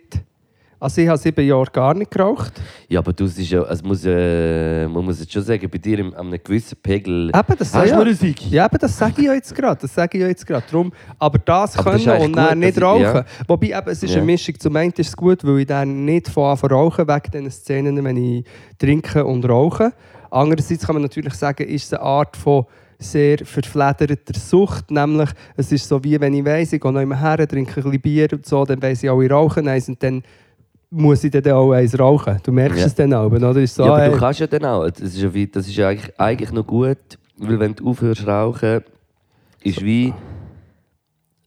[0.81, 2.51] Also ich habe sieben Jahre gar nicht geraucht.
[2.89, 5.77] Ja, aber du, es ist ja, es muss, äh, man muss jetzt schon sagen, bei
[5.77, 7.29] dir an einem gewissen Pegel...
[7.33, 8.33] Eben, das Hast du ja.
[8.49, 9.79] Ja, eben, das sage ich ja jetzt gerade.
[9.79, 10.65] Das sage ich ja jetzt gerade.
[10.69, 13.01] Drum, aber das Aber das können eigentlich und dann gut, nicht dass ich- rauchen.
[13.15, 13.25] ja.
[13.47, 14.17] Wobei, eben, es ist Ja.
[14.17, 14.59] eine Mischung.
[14.59, 17.51] Zum einen ist es gut, weil ich dann nicht von Anfang an rauchen, wegen diesen
[17.51, 18.43] Szenen, wenn ich
[18.77, 19.93] trinke und rauche.
[20.33, 22.65] Andererseits kann man natürlich sagen, ist es eine Art von
[22.99, 24.89] sehr verflederter Sucht.
[24.89, 27.83] Nämlich, es ist so wie, wenn ich weiss, ich gehe noch immer her, trinke ein
[27.83, 30.23] bisschen Bier und so, dann weiss ich auch, ich rauche eins und dann
[30.89, 32.39] muss ich dann auch eins rauchen.
[32.43, 32.85] Du merkst Ja.
[32.85, 33.55] es dann auch, oder?
[33.57, 34.89] Ist so, ja, aber du kannst ja dann auch.
[34.89, 36.97] Das ist ja, wie, das ist ja eigentlich, eigentlich noch gut,
[37.37, 38.81] weil wenn du aufhörst rauchen,
[39.63, 40.13] ist wie...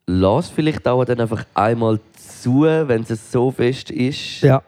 [0.09, 4.41] Lass vielleicht auch dann einfach einmal zu, wenn es so fest ist.
[4.43, 4.63] ja.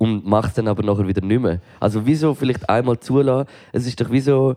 [0.00, 1.60] Und macht es dann aber nachher wieder nicht mehr.
[1.78, 3.46] Also wieso vielleicht einmal zulassen?
[3.70, 4.56] Es ist doch wie so...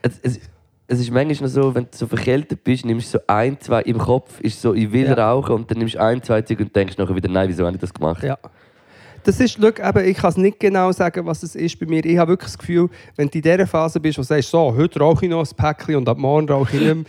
[0.00, 0.40] Es, es,
[0.86, 3.82] es ist manchmal noch so, wenn du so verkältet bist, nimmst du so ein, zwei
[3.82, 5.14] im Kopf, ist so, ich will Ja.
[5.14, 7.74] rauchen und dann nimmst du ein, zwei Zeug und denkst nachher wieder, nein, wieso habe
[7.74, 8.22] ich das gemacht?
[8.22, 8.38] Ja.
[9.22, 12.04] Das ist, schau, eben, ich kann es nicht genau sagen, was es ist bei mir.
[12.04, 14.74] Ich habe wirklich das Gefühl, wenn du in dieser Phase bist, wo du sagst, so,
[14.74, 17.04] heute rauche ich noch ein Päckchen und ab morgen rauche ich nicht mehr,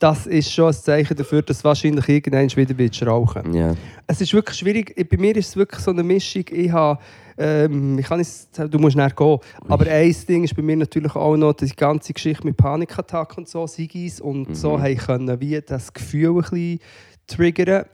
[0.00, 3.74] das ist schon ein Zeichen dafür, dass du wahrscheinlich irgendwann wieder willst rauchen Ja.
[4.06, 5.08] Es ist wirklich schwierig.
[5.08, 6.44] Bei mir ist es wirklich so eine Mischung.
[6.50, 7.00] Ich habe,
[7.38, 9.38] ähm, ich kann nicht, du musst näher gehen.
[9.68, 13.48] Aber ein Ding ist bei mir natürlich auch noch die ganze Geschichte mit Panikattacken und
[13.48, 16.80] so, Sigis und so, haben können wie das Gefühl ein bisschen
[17.26, 17.86] triggern.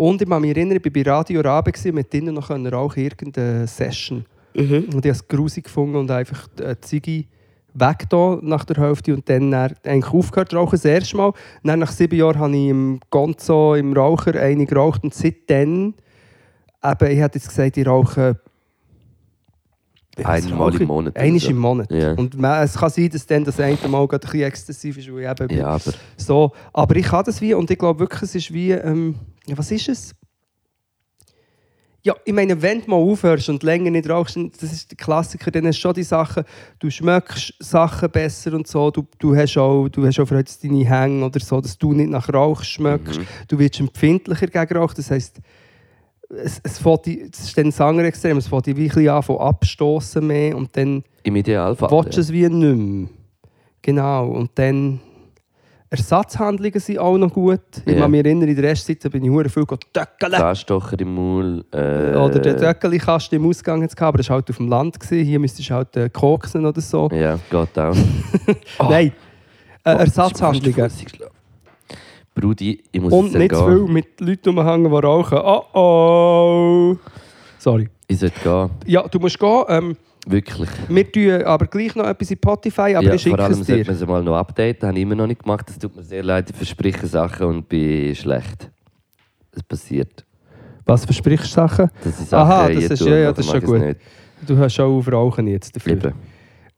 [0.00, 3.66] Und ich kann mich erinnern, ich war bei Radio Rabe mit ihnen noch rauchen, irgendeine
[3.66, 4.24] Session.
[4.54, 7.28] Und ich habe es grusig gefunden und einfach äh, die Ziggy
[7.74, 11.34] weg da nach der Hälfte und dann, eigentlich aufgehört rauchen, das erste Mal.
[11.62, 15.92] Dann nach sieben Jahren habe ich im Gonzo, im Raucher, eine geraucht und seitdem,
[16.82, 18.40] eben, ich hätte jetzt gesagt, ich rauche
[20.22, 20.86] Einmal im?
[20.88, 21.90] Monat Einmal im Monat.
[21.90, 22.12] Ja.
[22.12, 25.12] Und ma- es kann sein, dass dann das eine Mal gerade ein bisschen exzessiv ist,
[25.12, 28.34] weil eben Ja, aber so, aber ich kann das wie und ich glaube wirklich, es
[28.34, 29.14] ist wie, ähm,
[29.46, 30.14] ja, was ist es?
[32.02, 35.50] Ja, ich meine, wenn du mal aufhörst und länger nicht rauchst, das ist der Klassiker,
[35.50, 36.44] dann hast du schon die Sachen,
[36.78, 40.82] du schmeckst Sachen besser und so, du, du hast auch, du hast auch jetzt deine
[40.88, 45.10] Hänge oder so, dass du nicht nach Rauch schmeckst, du wirst empfindlicher gegen Rauch, das
[45.10, 45.40] heisst,
[46.30, 49.08] es, es, die- es ist dann das andere Extrem, es fängt dich wie ein bisschen
[49.08, 51.90] an von abstoßen mehr und dann im Idealfall.
[51.90, 53.08] willst du es wie nicht mehr.
[53.82, 55.00] Genau, und dann
[55.92, 57.60] Ersatzhandlungen sind auch noch gut.
[57.84, 60.32] Ich kann mich erinnern, in der Zeit bin ich hure viel Töckeln.
[60.32, 61.64] Zahnstocher im Maul.
[61.72, 65.00] Äh, Oder den Töckeli-Kasten im Ausgang jetzt aber das war halt auf dem Land.
[65.00, 65.24] Gewesen.
[65.26, 67.08] Hier müsstest du halt äh, koksen oder so.
[67.12, 67.96] Ja, geht auch.
[68.88, 69.08] Nein,
[69.82, 70.76] äh, Oh, Ersatzhandlungen.
[70.76, 71.30] das ist fast flüssig.
[72.34, 73.86] Brudi, ich muss Und jetzt nicht zu gehen.
[73.86, 75.38] viel mit Leuten umhängen, die rauchen.
[75.42, 76.96] Oh oh!
[77.58, 77.88] Sorry.
[78.06, 78.70] Ich sollte gehen.
[78.86, 79.64] Ja, du musst gehen.
[79.68, 80.68] Ähm, Wirklich.
[80.88, 83.66] wir tun aber gleich noch etwas in Spotify, aber ja, ich schicke vor allem es
[83.66, 83.84] dir.
[83.84, 84.88] sollte man mal noch updaten.
[84.88, 85.68] Habe ich immer noch nicht gemacht.
[85.68, 86.48] Das tut mir sehr leid.
[86.50, 88.70] Ich verspreche Sachen und bin schlecht.
[89.52, 90.24] Es passiert.
[90.86, 91.90] Was versprichst du Sachen?
[92.04, 93.80] Das ist Aha, das ist- tun, ja, das ist schon gut.
[93.80, 94.00] Nicht.
[94.46, 96.12] Du hörst schon auf Rauchen jetzt dafür.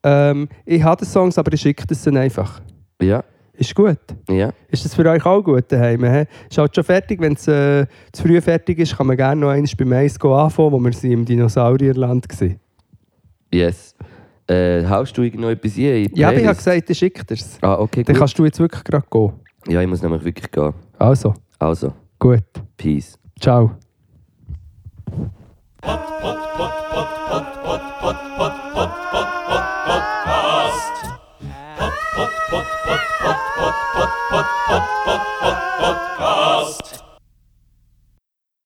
[0.02, 2.60] Ähm, ich habe die Songs, aber ich schicke das dann einfach.
[3.00, 3.22] Ja,
[3.54, 3.98] ist gut.
[4.30, 4.50] Ja.
[4.68, 6.04] Ist das für euch auch gut daheim?
[6.04, 6.24] He?
[6.48, 7.20] Ist halt schon fertig.
[7.20, 10.72] Wenn es äh, zu früh fertig ist, kann man gerne noch eins beim Eis anfangen,
[10.72, 12.60] wo wir sie im Dinosaurierland waren.
[13.52, 13.94] Yes.
[14.48, 17.58] Äh, haust du noch etwas hier in Ja, ich habe gesagt, ich schicke dir's.
[17.60, 18.20] Ah, okay, Dann gut.
[18.20, 19.32] kannst du jetzt wirklich gerade gehen.
[19.68, 20.72] Ja, ich muss nämlich wirklich gehen.
[20.98, 21.34] Also.
[21.58, 21.92] Also.
[22.18, 22.42] Gut.
[22.76, 23.18] Peace.
[23.38, 23.72] Ciao.
[25.06, 25.20] Pod,
[25.80, 28.90] pod, pod, pod, pod, pod, pod, pod, pod, pod,
[29.52, 30.96] pod, podcast.
[31.78, 33.36] Pod, pod, pod, pod, pod.
[33.94, 34.51] what, what,